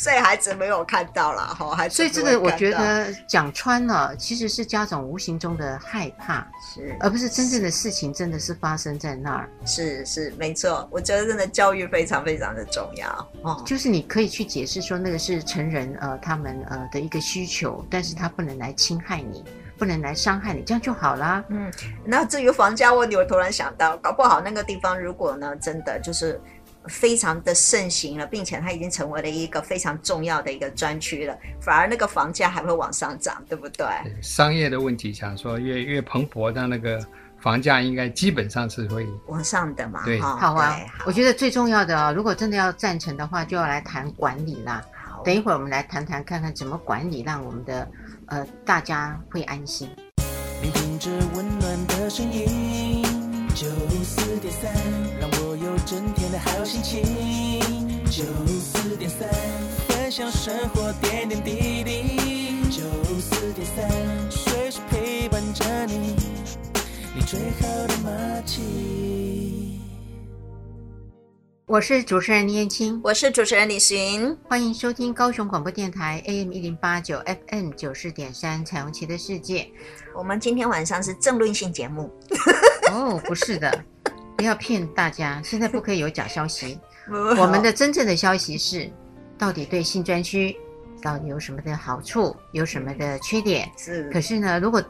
[0.00, 9.46] 所以孩子没有看到了哈，孩子所以这个我觉得讲穿了，其实是家长无形中的害怕，是，而不是真正的事情真的是发生在那儿。
[9.66, 13.62] 是是没错，我觉得真的教育非常非常的重要哦。
[13.66, 19.44] 就是你可以去解释说那个是成人呃他们呃的一个需求，但是他不能来侵害你，
[19.76, 21.44] 不能来伤害你，这样就好啦。
[21.50, 21.70] 嗯，
[22.06, 26.40] 那至于房价问题，我突然想到，搞不好那个地方如果呢真的就是。
[26.86, 33.86] 非常的盛行了，并且它已经成为了一个非常重要的一个专区了，反而那个房价还会往上涨，对不对？
[34.02, 36.98] 对，商业的问题，想说越越蓬勃，那那个
[37.38, 40.02] 房价应该基本上是会往上的嘛。
[40.04, 40.76] 对，哦、好啊。
[41.04, 44.82] 我觉得最重要的啊、哦，如果真的要赞成的话，就要来谈管理啦。
[44.94, 47.88] 好，等一会儿我们来谈谈看看怎么管理，让我们的
[48.26, 49.88] 呃大家会安心。
[50.62, 53.02] 聆听着温暖的声音，
[53.54, 53.66] 九
[54.04, 54.70] 四点三，
[55.70, 57.00] 有整天的好心情。
[58.06, 58.24] 九
[58.58, 59.28] 四点三，
[59.86, 62.68] 分享生活点点滴滴。
[62.68, 62.82] 九
[63.20, 63.88] 四点三，
[64.28, 66.16] 随时陪伴着你，
[67.14, 69.78] 你最好的默契。
[71.66, 79.70] 我是主持人林燕青，我是主持人李寻，欢迎收听高雄广播电台 AM 一零八九 FM 九四点三彩虹旗的世界。
[80.16, 82.10] 我们今天晚上是政论性节目。
[82.90, 83.84] 哦，不是的。
[84.40, 86.78] 不要骗大家，现在不可以有假消息。
[87.36, 88.90] 我们的真正的消息是，
[89.36, 90.56] 到底对新专区
[91.02, 93.70] 到底有什么的好处，有什么的缺点？
[93.76, 94.08] 是。
[94.10, 94.82] 可是呢，如果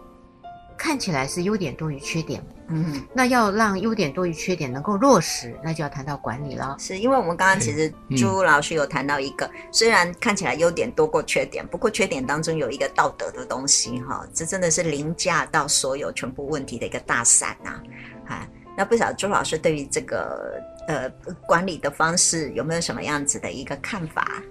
[0.78, 6.76] 看起来是优点多于缺点，嗯，那要让优点多于缺点能够落实，那就要谈到管理了。
[6.78, 17.82] 是因为我们刚刚其实朱老师有谈到一个，嗯、虽然看起来优点多过缺点，不过缺点当中有一个道德的东西，哈，这真的是凌驾到所有全部问题的一个大伞呐，
[18.28, 18.46] 啊。
[18.80, 21.06] 那不晓得朱老师对于这个呃
[21.46, 24.42] 管理的方式有没有什么样子的一个看法？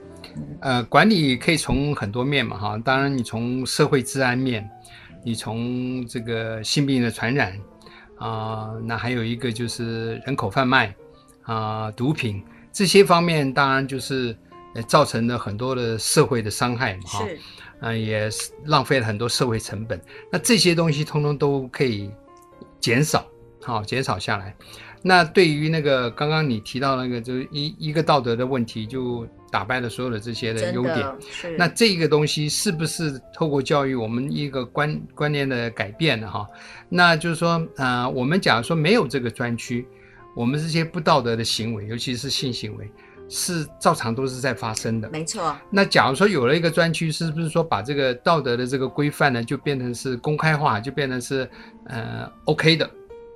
[0.62, 4.70] 呃，管理可以从很多面嘛，哈，当然你从社会治安面，
[5.24, 7.58] 你从这个性病的传染
[8.20, 10.94] 啊、呃，那还有一个就是人口贩卖
[11.42, 14.38] 啊、呃，毒品这些方面，当然就是
[14.88, 17.26] 造成了很多的社会的伤害嘛，哈，
[17.80, 18.30] 嗯、呃，也
[18.66, 20.00] 浪费了很多社会成本。
[20.32, 22.12] 那这些东西通通都可以
[22.80, 23.26] 减少。
[23.62, 24.56] 好，减少下来。
[25.02, 31.16] 那对于那个刚刚你提到那个，就是一一个道德的问题，就打败了所有的这些的优点。
[31.32, 31.56] 是。
[31.58, 36.30] 那这个东西是不是透过教育，我们一个观观念的改变呢？
[36.30, 36.46] 哈，
[36.90, 39.88] 那就是说，啊、呃，我们假如说没有这个专区，
[40.36, 42.92] 我们这些不道德的行为，尤其是性行为，
[43.30, 45.10] 是照常都是在发生的。
[45.10, 45.56] 没错。
[45.70, 51.50] 那假如说有了一个专区，是不是说把这个道德的这个规范呢，就变成是公开化，就变成是
[51.86, 52.90] 呃 OK 的？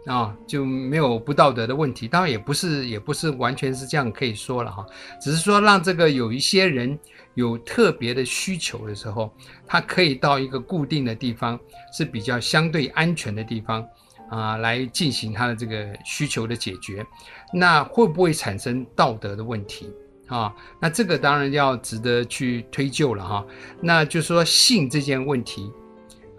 [0.06, 4.86] 啊、就没有不道德的问题，当然也不是，也不是完全是这样可以说了哈，
[5.22, 7.00] 只是说让这个有一些人
[7.36, 9.34] 有特别的需求的时候，
[9.66, 11.58] 他可以到一个固定的地方，
[11.98, 13.88] 是比较相对安全的地方
[14.30, 17.06] 啊、来进行他的这个需求的解决，
[17.54, 19.90] 那会不会产生道德的问题
[20.28, 23.46] 啊、那这个当然要值得去推究了哈。
[23.80, 25.72] 那就是说性这件问题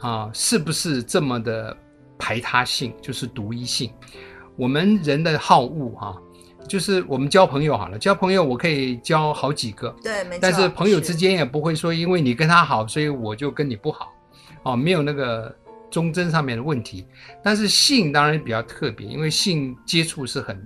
[0.01, 1.75] 啊，是不是这么的？
[2.25, 3.93] 排他性就是独一性，
[4.57, 6.17] 我们人的好恶哈、啊，
[6.67, 10.39] 就是我们交朋友好了，交朋友我可以交好几个，对，没错。
[10.41, 14.11] 但是朋友之间也不会说，因为你跟他好，所以我就跟你不好，
[14.63, 15.55] 哦，没有那个
[15.91, 17.07] 忠贞上面的问题。
[17.43, 20.59] 但是性当然比较特别，因为性接触是很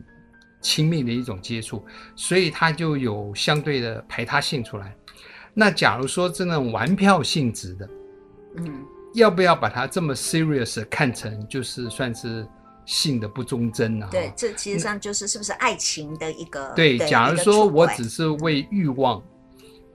[0.61, 4.95] 亲密的一种接触，所以它就有相对的排他性出来。
[5.55, 7.89] 那假如说这种玩票性质的，
[8.59, 8.85] 嗯。
[9.14, 12.46] 要不要把它这么 serious 看成就是算是
[12.84, 14.09] 性的不忠贞啊。
[14.11, 16.72] 对，这其实上就是是不是爱情的一个？
[16.74, 19.22] 对，假如说我只是为欲望，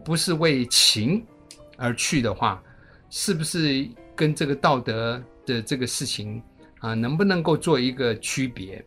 [0.04, 1.26] 不是为情
[1.78, 2.62] 而去的话，
[3.10, 6.42] 是不是跟这个道德的这个事情
[6.80, 8.86] 啊，能不能够做一个区别？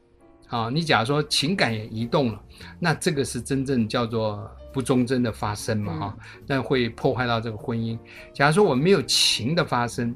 [0.49, 2.41] 啊，你假如说情感也移动了，
[2.79, 5.99] 那这个是真正叫做不忠贞的发生嘛？
[5.99, 7.99] 哈、嗯，那会破坏到这个婚姻。
[8.35, 10.15] 假如说我没有情的发生，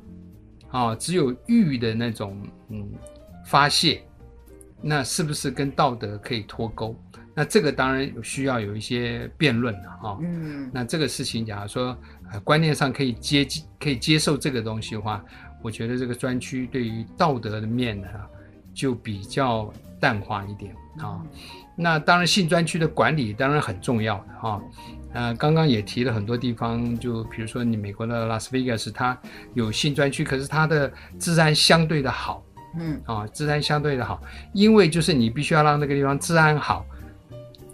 [0.68, 2.86] 啊，只有欲的那种嗯
[3.46, 4.02] 发泄，
[4.82, 6.94] 那是不是跟道德可以脱钩？
[7.34, 10.18] 那这个当然需要有一些辩论了哈。
[10.20, 11.96] 嗯，那这个事情，假如说
[12.30, 13.48] 呃观念上可以接
[13.78, 15.24] 可以接受这个东西的话，
[15.62, 18.08] 我觉得这个专区对于道德的面呢，
[18.74, 19.72] 就比较。
[20.00, 21.22] 淡化一点啊，
[21.81, 24.61] 那当然性专区的管理当然很重要的哈，
[25.14, 29.18] 呃，刚刚也提了很多地方，就比如说你美国的拉斯维加斯，它
[29.55, 32.45] 有性专区，可是它的治安相对的好，
[32.78, 33.01] 嗯。
[33.07, 34.20] 啊，治安相对的好，
[34.53, 36.85] 因为就是你必须要让那个地方治安好。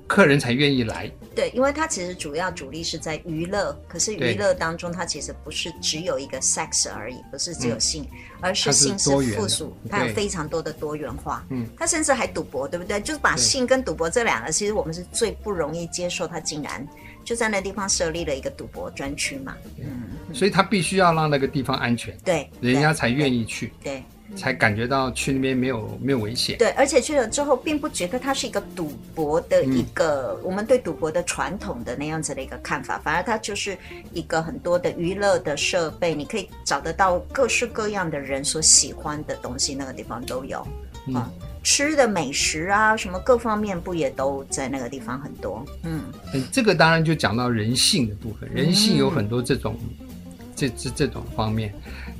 [0.07, 13.01] 客人才愿意来，对，因为它其实主要主力是在娱乐，可是娱乐当中它其实不是只有一个 sex 而已，不是只有性，嗯、而是性是附属，它有非常多的多元化，嗯，它甚至还赌博，对不对？
[13.01, 16.87] 就是把性跟赌博这两个，其实我们是最不容易接受，它竟然
[17.25, 23.95] 就在那地方设立了一个赌博专区嘛，嗯，所以他必须要让那个地方安全，对，人家才愿意去，对。
[23.95, 24.05] 对
[24.35, 26.59] 才感觉到去那边没有没有危险。
[26.59, 33.77] 对，而且去了之后，并不觉得它是一个赌博的一个、嗯、我们对赌博的传统的那样子的一个看法，反而它就是
[34.13, 40.67] 一个很多的娱乐的设备，你可以找得到各式各样的人所喜欢的东西，那个地方都有。
[41.07, 41.31] 嗯，啊、
[41.63, 45.65] 吃的美食啊，什么各方面不也都在那个地方很多？
[45.85, 46.03] 嗯，
[46.51, 50.07] 这个当然就讲到人性的部分，人性有很多这种、嗯、
[50.55, 51.73] 这这这种方面。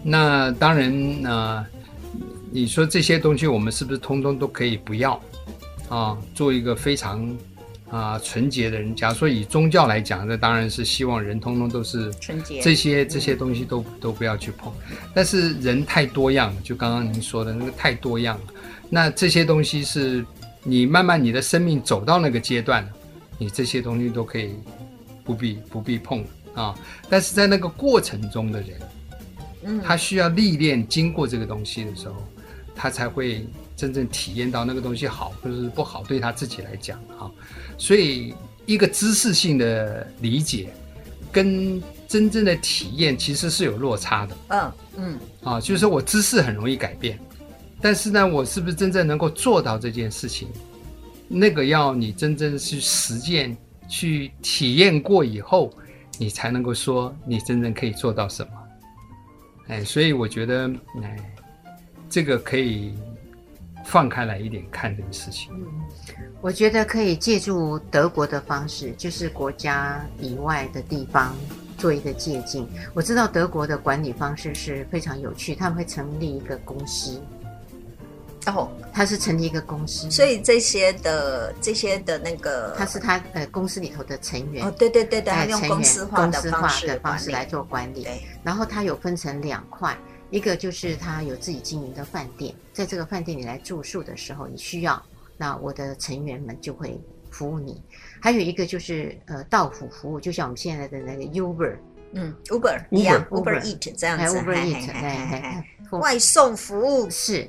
[0.03, 1.31] 那当然呢。
[1.31, 1.76] 呃
[2.57, 5.21] 你说这些东西，我们是不是通通都可以不要
[5.91, 6.17] 啊？
[6.35, 7.37] 做一个非常
[7.91, 8.97] 啊纯洁的人。
[8.97, 14.73] 假如说以宗教来讲，那当然是希望人通通都是纯洁，这些这些东西都都不要去碰。
[15.15, 18.45] 但是人太多样了，就刚刚您说的那个太多样了。
[18.89, 20.25] 那这些东西是
[20.63, 22.89] 你慢慢你的生命走到那个阶段了，
[23.37, 24.55] 你这些东西都可以
[25.23, 26.75] 不必不必碰啊。
[27.11, 28.71] 但是在那个过程中的人，
[29.65, 32.15] 嗯，他需要历练，经过这个东西的时候。
[32.77, 37.31] 他才会真正体验到那个东西好或者是不好，对他自己来讲啊，
[37.79, 38.35] 所以
[38.67, 40.69] 一个知识性的理解
[41.33, 44.37] 跟真正的体验其实是有落差的。
[44.49, 47.19] 嗯嗯，啊，就是说我知识很容易改变，
[47.81, 50.49] 但是呢，我是不是真正能够做到这件事情？
[51.29, 53.57] 那个要你真正去实践、
[53.89, 55.73] 去体验过以后，
[56.19, 58.53] 你才能够说你真正可以做到什么。
[59.69, 60.71] 哎，所以我觉得，
[61.03, 61.33] 哎。
[62.09, 62.95] 这个可以
[63.85, 65.53] 放开来一点看这个事情。
[65.55, 65.67] 嗯，
[66.41, 71.35] 我觉得可以借助德国的方式，就是国家以外的地方
[71.77, 72.67] 做一个借鉴。
[72.95, 77.21] 我知道德国的管理方式是非常有趣，他们会成立一个公司。
[78.47, 84.65] 哦，他是成立一个公司，所以这些的这些的那个，他是他呃公司里头的成员。
[84.65, 88.07] 哦，对对对对，他用公司化的方式，的方式来做管理。
[88.45, 89.97] 然后他有分成两块。
[90.31, 95.01] 一个就是他有自己经营的饭店，在这个饭店里来住宿的时候，你需要，
[95.37, 97.01] 那我的成员们就会
[97.31, 97.81] 服务你。
[98.21, 101.77] 还有一个就是呃，到府服务，就像我们现在的那个 Uber，
[102.13, 107.49] 嗯，Uber 一样，Uber Eat 这样子，Uber Eat，外送服务是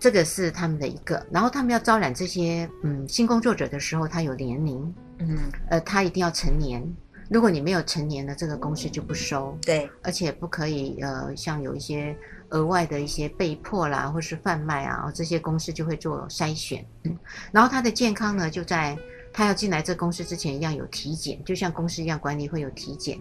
[0.00, 1.24] 这个是他们的一个。
[1.30, 6.82] 然后他们要招揽这些嗯新工作者的时候，他有年龄，嗯，呃，他一定要成年。
[7.28, 12.16] 如果你没有成年的这个公司就不收，对，而且不可以呃，像有一些
[12.50, 16.84] 额外的一些被迫啦，或是贩卖啊，这些公司就会做筛选。
[17.02, 17.16] 嗯，
[17.50, 18.96] 然后他的健康呢，就在
[19.32, 23.18] 他要进来这公司之前一样有体检，就像公司一样管理会有体检。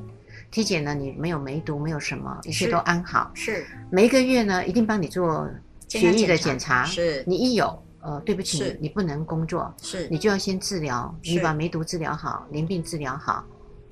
[0.51, 3.31] 体检呢，你没有梅毒，没有什么，一切都安好。
[3.33, 5.49] 是，每一个月呢，一定帮你做
[5.87, 6.85] 血液的检查。
[6.85, 13.43] 是，你一有呃，对不起，你你不能工作，是你就要先治疗，你把梅毒治疗好，淋病治疗好。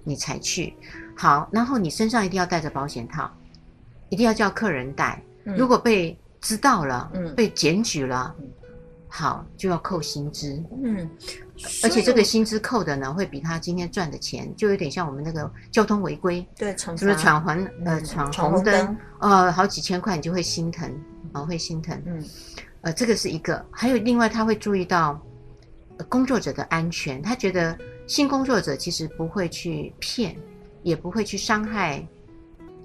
[0.05, 0.75] 你才去，
[1.15, 3.31] 好，然后你身上一定要带着保险套，
[4.09, 5.21] 一定要叫客人带。
[5.45, 8.47] 嗯、如果被知道了，嗯、被检举了，嗯、
[9.07, 10.61] 好就要扣薪资。
[10.83, 11.09] 嗯，
[11.83, 20.89] 而且这个薪资扣的呢，会比他今天赚的钱，就有点像我们那个交通违规，对，什么闯红呃闯红灯，呃好几千块，你就会心疼，
[21.31, 22.01] 啊、呃、会心疼。
[22.05, 22.23] 嗯，
[22.81, 25.17] 呃这个是一个，还有另外他会注意到
[26.09, 27.77] 工作者的安全，他觉得。
[28.07, 30.35] 新工作者其实不会去骗，
[30.81, 32.05] 也不会去伤害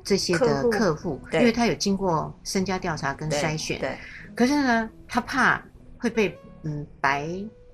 [0.05, 3.79] 这些的客户，客户，因为他有经过身家调查跟筛选。
[3.81, 3.99] 对，对，
[4.35, 5.63] 可是呢，他怕
[5.99, 7.29] 会被嗯白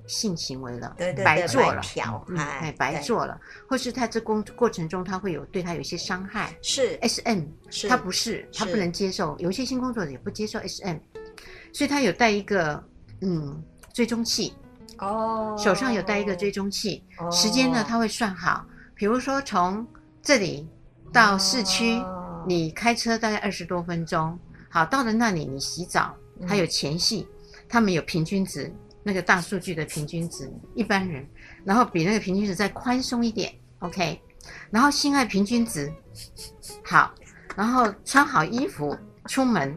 [0.06, 1.82] 性行为了，对对对，白做了，
[2.28, 6.98] 嗯、哎，白做了，或是他这工过程中他会有对他有一些伤害，是。
[7.02, 10.96] SM，是他不是，他不能接受，有一些性工作者也不接受 SM，
[11.72, 12.82] 所以他有带一个
[13.20, 14.52] 嗯追踪器，
[14.98, 18.64] 哦，手上有带一个追踪器，哦、时间呢它会算好，
[18.94, 19.86] 比如说从
[20.22, 20.68] 这里
[21.12, 21.98] 到市区。
[21.98, 24.38] 哦你开车大概二十多分钟，
[24.68, 26.14] 好，到了那里你洗澡，
[26.46, 28.70] 还有前戏，嗯、他们有平均值，
[29.02, 31.26] 那个大数据的平均值，一般人，
[31.64, 34.20] 然后比那个平均值再宽松一点，OK，
[34.70, 35.90] 然后性爱平均值，
[36.84, 37.14] 好，
[37.56, 39.74] 然后穿好衣服出门，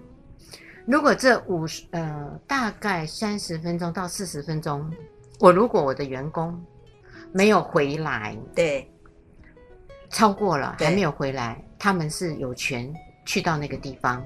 [0.88, 4.90] 如果这五十呃大概三十分钟到四十分钟，
[5.38, 6.58] 我如果我的员工
[7.34, 8.90] 没有回来，对，
[10.10, 11.62] 超过了还没有回来。
[11.78, 12.92] 他们是有权
[13.26, 14.26] 去到那个地方，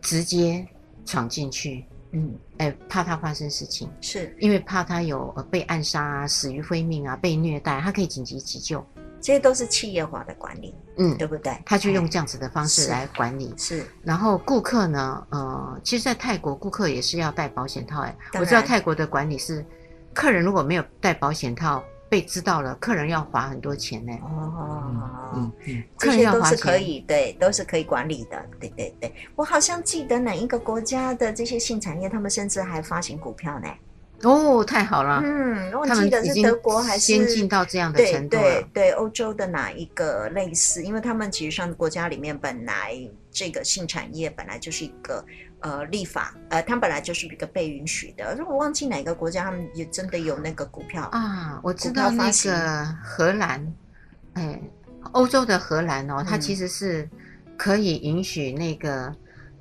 [0.00, 0.66] 直接
[1.04, 4.34] 闯进去，嗯，哎，怕他发生事情，是。
[4.40, 8.84] 因为怕他有呃被暗杀啊、死于非命啊、被虐待，他可以紧急急救，
[9.20, 11.56] 这些都是企业化的管理，嗯，对不对？
[11.64, 13.84] 他就用这样子的方式来管理，是。
[14.02, 19.64] 然后顾客呢，呃，其实，在泰国顾客也是要戴保险套，哎，我知道泰国的管理是，
[20.14, 21.82] 客人如果没有戴保险套。
[22.10, 24.14] 被知道了，客人要罚很多钱呢。
[24.22, 24.82] 哦，
[25.34, 28.46] 嗯嗯，这些都是可以，对，都是可以管理的。
[28.58, 33.68] 对对对，我好像记得哪一个国家的这些性产业，他们甚至还发行股票呢。
[34.22, 35.20] 哦，太好了。
[35.24, 38.42] 嗯，我记得是德国还是先进到这样的程度了。
[38.42, 40.82] 对对对，欧洲的哪一个类似？
[40.82, 42.94] 因为他们其实上国家里面本来
[43.30, 45.24] 这个性产业本来就是一个。
[45.60, 48.32] 呃，立法，呃，它本来就是一个被允许的。
[48.38, 51.58] 如果忘记哪个国家，他们也真的有那个股票啊。
[51.64, 53.74] 我知道那个荷兰，
[54.34, 54.62] 哎，
[55.10, 57.10] 欧洲的荷兰哦，它其实是
[57.56, 59.12] 可以允许那个，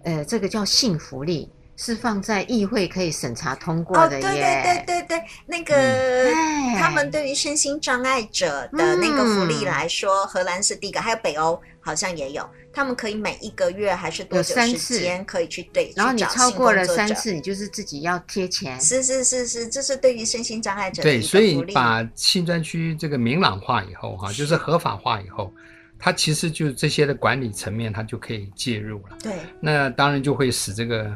[0.04, 1.50] 呃，这个叫性福利。
[1.80, 4.26] 是放在议会可以审查通过的耶。
[4.26, 18.82] 哦，对对对对对，那个、嗯、他们对于身心障碍者的那个福利来说，嗯、荷兰是第一个，还有北欧好像也有，他们可以每一个月还是多久时间可以去对，然后你超过了三次，你就是自己要贴钱。
[18.82, 21.46] 是是是是，这是对于身心障碍者的一个福利。
[21.46, 25.54] 对，所以把性专区这个明朗化以后哈，就是合法化以后，
[26.00, 29.18] 它其实就这些的管理层面，它就可以介入了。
[29.22, 31.16] 对，那当然就会使这个。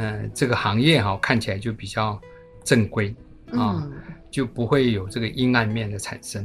[0.00, 2.20] 嗯、呃，这个行业哈、哦、看起来就比较
[2.64, 3.14] 正规
[3.52, 3.92] 啊，嗯、
[4.30, 6.42] 就不会有这个阴暗面的产生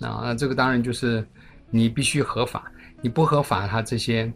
[0.00, 0.20] 啊。
[0.24, 1.26] 那这个当然就是
[1.70, 4.30] 你必须合法，你不合法，它这些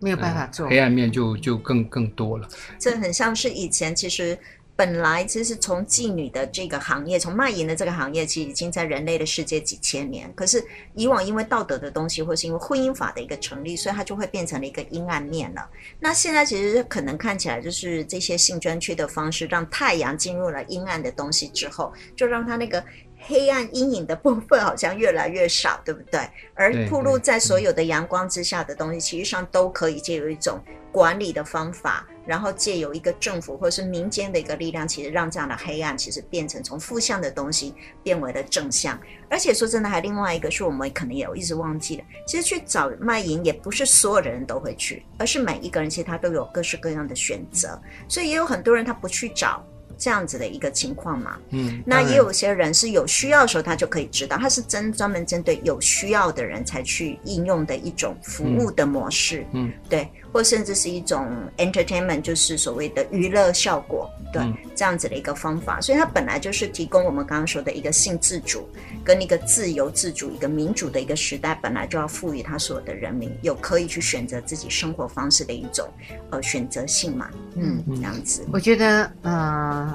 [0.00, 2.48] 没有办法做，呃、黑暗面就就更更多了。
[2.78, 4.38] 这很像是以前其实。
[4.80, 10.32] 本来其实从妓女的这个行业，从卖淫的这个行业，其实已经在人类的世界几千年。
[10.34, 10.64] 可是
[10.94, 15.68] 以往因为道德的东西，或是因为婚姻法的一个成立，所以它就会变成了一个阴暗面了。
[15.98, 22.82] 那现在其实可能看起来就是这些性专区的方式，让太阳进入了阴暗的东西之后，就让它那个
[23.18, 26.26] 黑暗阴影的部分好像越来越少，对不对？
[26.54, 30.58] 而暴露在所有的阳光之下的东西，其实上都可以借由一种
[30.92, 32.06] 管理的方法。
[32.26, 37.74] 然后借由一个政府或者是民间的一个力量，其实让这样的黑暗其实变成从负向的东西
[38.04, 38.96] 变为了正向。
[39.28, 49.64] 而且说真的，还另外一个是我们可能也有一直忘记的，其实去找卖淫也不是所有的人都会去，而是每一个人其实他都有各式各样的选择，所以也有很多人他不去找。
[50.00, 59.72] 这样子的一个情况嘛，嗯，那也有些人是有需要的时候，他就可以知道，他是针专门针对有需要的人才去应用的一种服务的模式，嗯，嗯。
[59.90, 61.28] 对，或甚至是一种
[61.58, 68.66] entertainment，就是所谓的娱乐效果，对，嗯、这样子的一个方法，所以它本来就是提供我们刚刚说的一个性自主
[69.04, 75.86] 跟一个自由自主、一个民主的一个时代，本来就要赋予他所有的人民有可以去选择自己生活方式的一种
[76.30, 77.96] 呃选择性嘛，嗯，嗯。
[77.96, 79.89] 这样子，我觉得呃。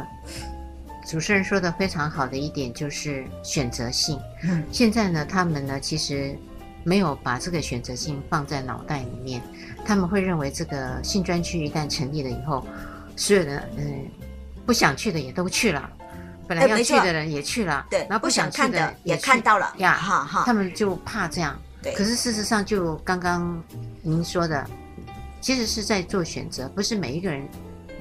[1.07, 4.19] 主持人说的非常好的一点就是选择性。
[4.43, 6.35] 嗯，现在呢，他们呢其实
[6.83, 9.39] 没有把这个选择性放在脑袋里面，
[9.85, 12.65] 他们会认为这个性专区一旦成立了以后，
[13.15, 14.09] 所有的嗯
[14.65, 15.87] 不想去的也都去了，
[16.47, 21.55] 本来要去的人也去了，对，然后不想去的也看到了呀，哈哈，他们就怕这样。
[21.83, 23.63] 对，可是事实上就刚刚
[24.01, 24.67] 您说的，
[25.39, 27.47] 其实是在做选择，不是每一个人。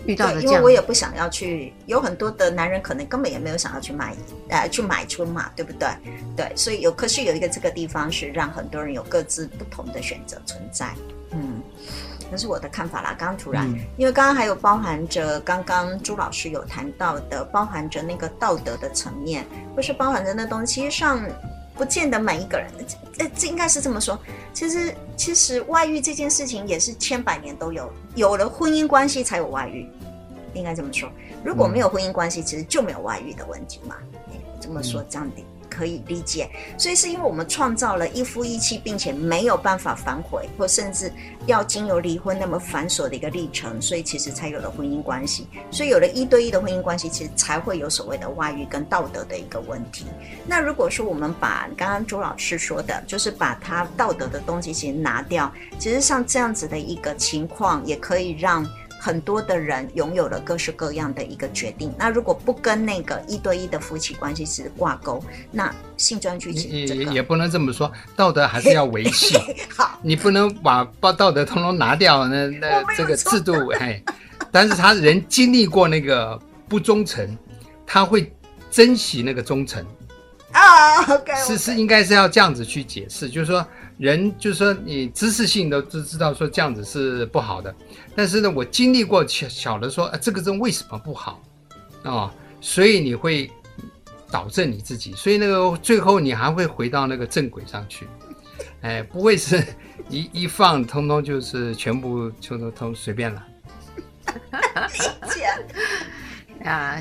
[0.07, 4.14] 遇到的因为我也不想要去，有很多的男人可能根本也没有想要去买，
[4.48, 5.88] 呃，去买春嘛，对不对？
[6.36, 10.94] 对，所以有，可是有一个这个地方是让很多人有各自不同的选择存在，
[11.30, 11.62] 嗯，
[12.30, 13.14] 这是我的看法啦。
[13.18, 19.44] 刚刚突然，嗯、因为刚刚还有包含着刚刚朱老师有谈到的，包含着那个道德的层面，
[19.74, 21.20] 或是包含着那东西，其实上。
[21.76, 22.70] 不见得每一个人，
[23.18, 24.18] 呃，这应该是这么说。
[24.52, 29.88] 其实，其实外遇这件事情也是千百年都有，有了婚姻关系才有外遇。
[30.54, 31.10] 应该这么说，
[31.44, 33.96] 如果没有婚姻关系，其实就没有外遇的问题嘛。
[34.28, 35.42] 嗯、这么说，这样的。
[35.75, 36.49] 可以理解，
[36.79, 41.12] 所以是因为我们创造了一夫一妻，并且没有办法反悔，或甚至
[41.47, 45.49] 要经由离婚那么繁琐的一个历程，所以其实才有了婚姻关系。
[45.70, 50.07] 所以有了一对一的婚姻关系，其实才会有所谓的外遇跟道德的一个问题。
[50.47, 58.64] 那如果说我们把刚刚朱老师说的，就是把他道德的东西先拿掉，其实像这样子的一个情况，也可以让。
[59.05, 61.92] 很多的人拥有了各式各样的一个决定。
[61.98, 69.36] 那如果不跟那个一对一的夫妻关系是挂钩，那性专区其实也也不能这么说，道德还是要维系。
[69.76, 74.02] 好，你不能把把道德通通拿掉，那那 这个制度 哎。
[74.50, 77.36] 但是他人经历过那个不忠诚，
[77.86, 78.32] 他会
[78.70, 79.84] 珍惜那个忠诚。
[80.52, 83.66] 啊、oh,，OK，是是应该是要这样子去解释，就是说。
[83.97, 87.74] 人就是说，你知识性都知知道说这样子是不好的，
[88.16, 91.40] 但是呢，我经历过小小的说，啊，这个针为什么不好
[92.03, 92.30] 啊、哦？
[92.61, 93.51] 所以你会
[94.32, 98.09] 导正你自己，所以那个最后你还会回到那个正轨上去，
[98.82, 99.62] 哎，不会是
[100.09, 103.47] 一一放通通就是全部就通通随便了。
[106.64, 107.01] 啊，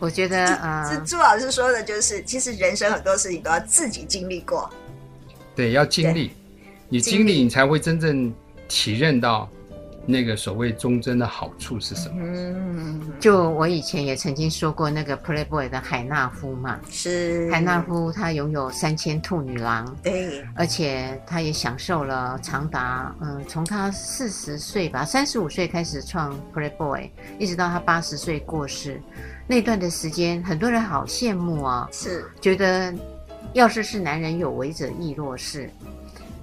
[0.00, 4.68] 我觉得啊，是朱老师说的，就是其实人生很多事情都要自己经历过。
[5.54, 6.30] 对，要经历，
[6.88, 8.32] 你经历，你才会真正
[8.68, 9.48] 体认到
[10.04, 12.16] 那个所谓忠贞的好处是什么。
[12.20, 17.50] 嗯，就我以前也曾经说过，那个 Playboy 的海纳夫嘛，是。
[17.50, 29.00] 海纳夫，他拥有三千兔女郎，对，而且他也享受了长达嗯，从他四十岁吧，三十五岁开始创 Playboy，一直到他八十岁过世。
[29.46, 32.24] 那段的时间，很多人好羡慕啊，是。
[32.40, 32.92] 觉得。
[33.52, 35.70] 要是是男人有为者亦若是，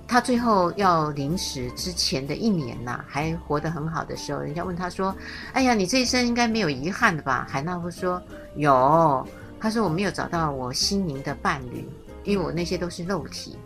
[0.08, 5.16] 他最后要临死之前的一年呐、还活得很好的时候，人家问他说
[5.54, 8.22] ：“哎呀，你这一生应该没有遗憾的吧？”海纳夫说
[8.56, 9.28] ：“有。”
[9.60, 11.88] 他说：“我没有找到我心灵的伴侣，
[12.24, 13.58] 因为我那些都是肉体。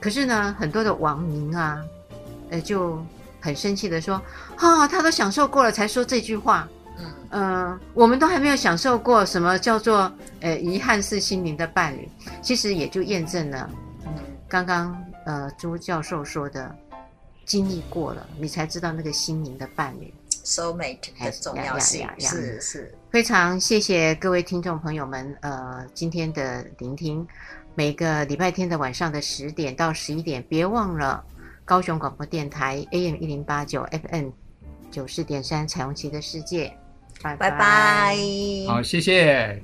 [0.00, 1.82] 可是呢，很多的网民啊，
[2.50, 3.02] 呃，就
[3.40, 4.20] 很生气的说
[4.56, 6.68] ：‘啊，他都享受过了，才说这句话。’”
[7.34, 10.10] 嗯、呃，我们都还没有享受过什么叫做
[10.40, 12.08] 呃遗憾是心灵的伴侣，
[12.40, 13.68] 其实也就验证了，
[14.06, 14.14] 嗯，
[14.48, 16.72] 刚刚呃朱教授说的，
[17.44, 20.14] 经历过了，你才知道那个心灵的伴侣
[20.44, 22.94] ，soul mate 的重要性，是是。
[23.10, 27.26] 非常谢谢各位听众朋友们，呃，今天的聆听，
[27.74, 31.24] 每个礼拜天的晚上的十点到十一点，别忘了
[31.64, 34.28] 高雄广播电台 AM 一零八九 FM
[34.92, 36.72] 九四点三彩虹旗的世界。
[37.24, 38.16] 拜拜，
[38.68, 39.62] 好，谢谢。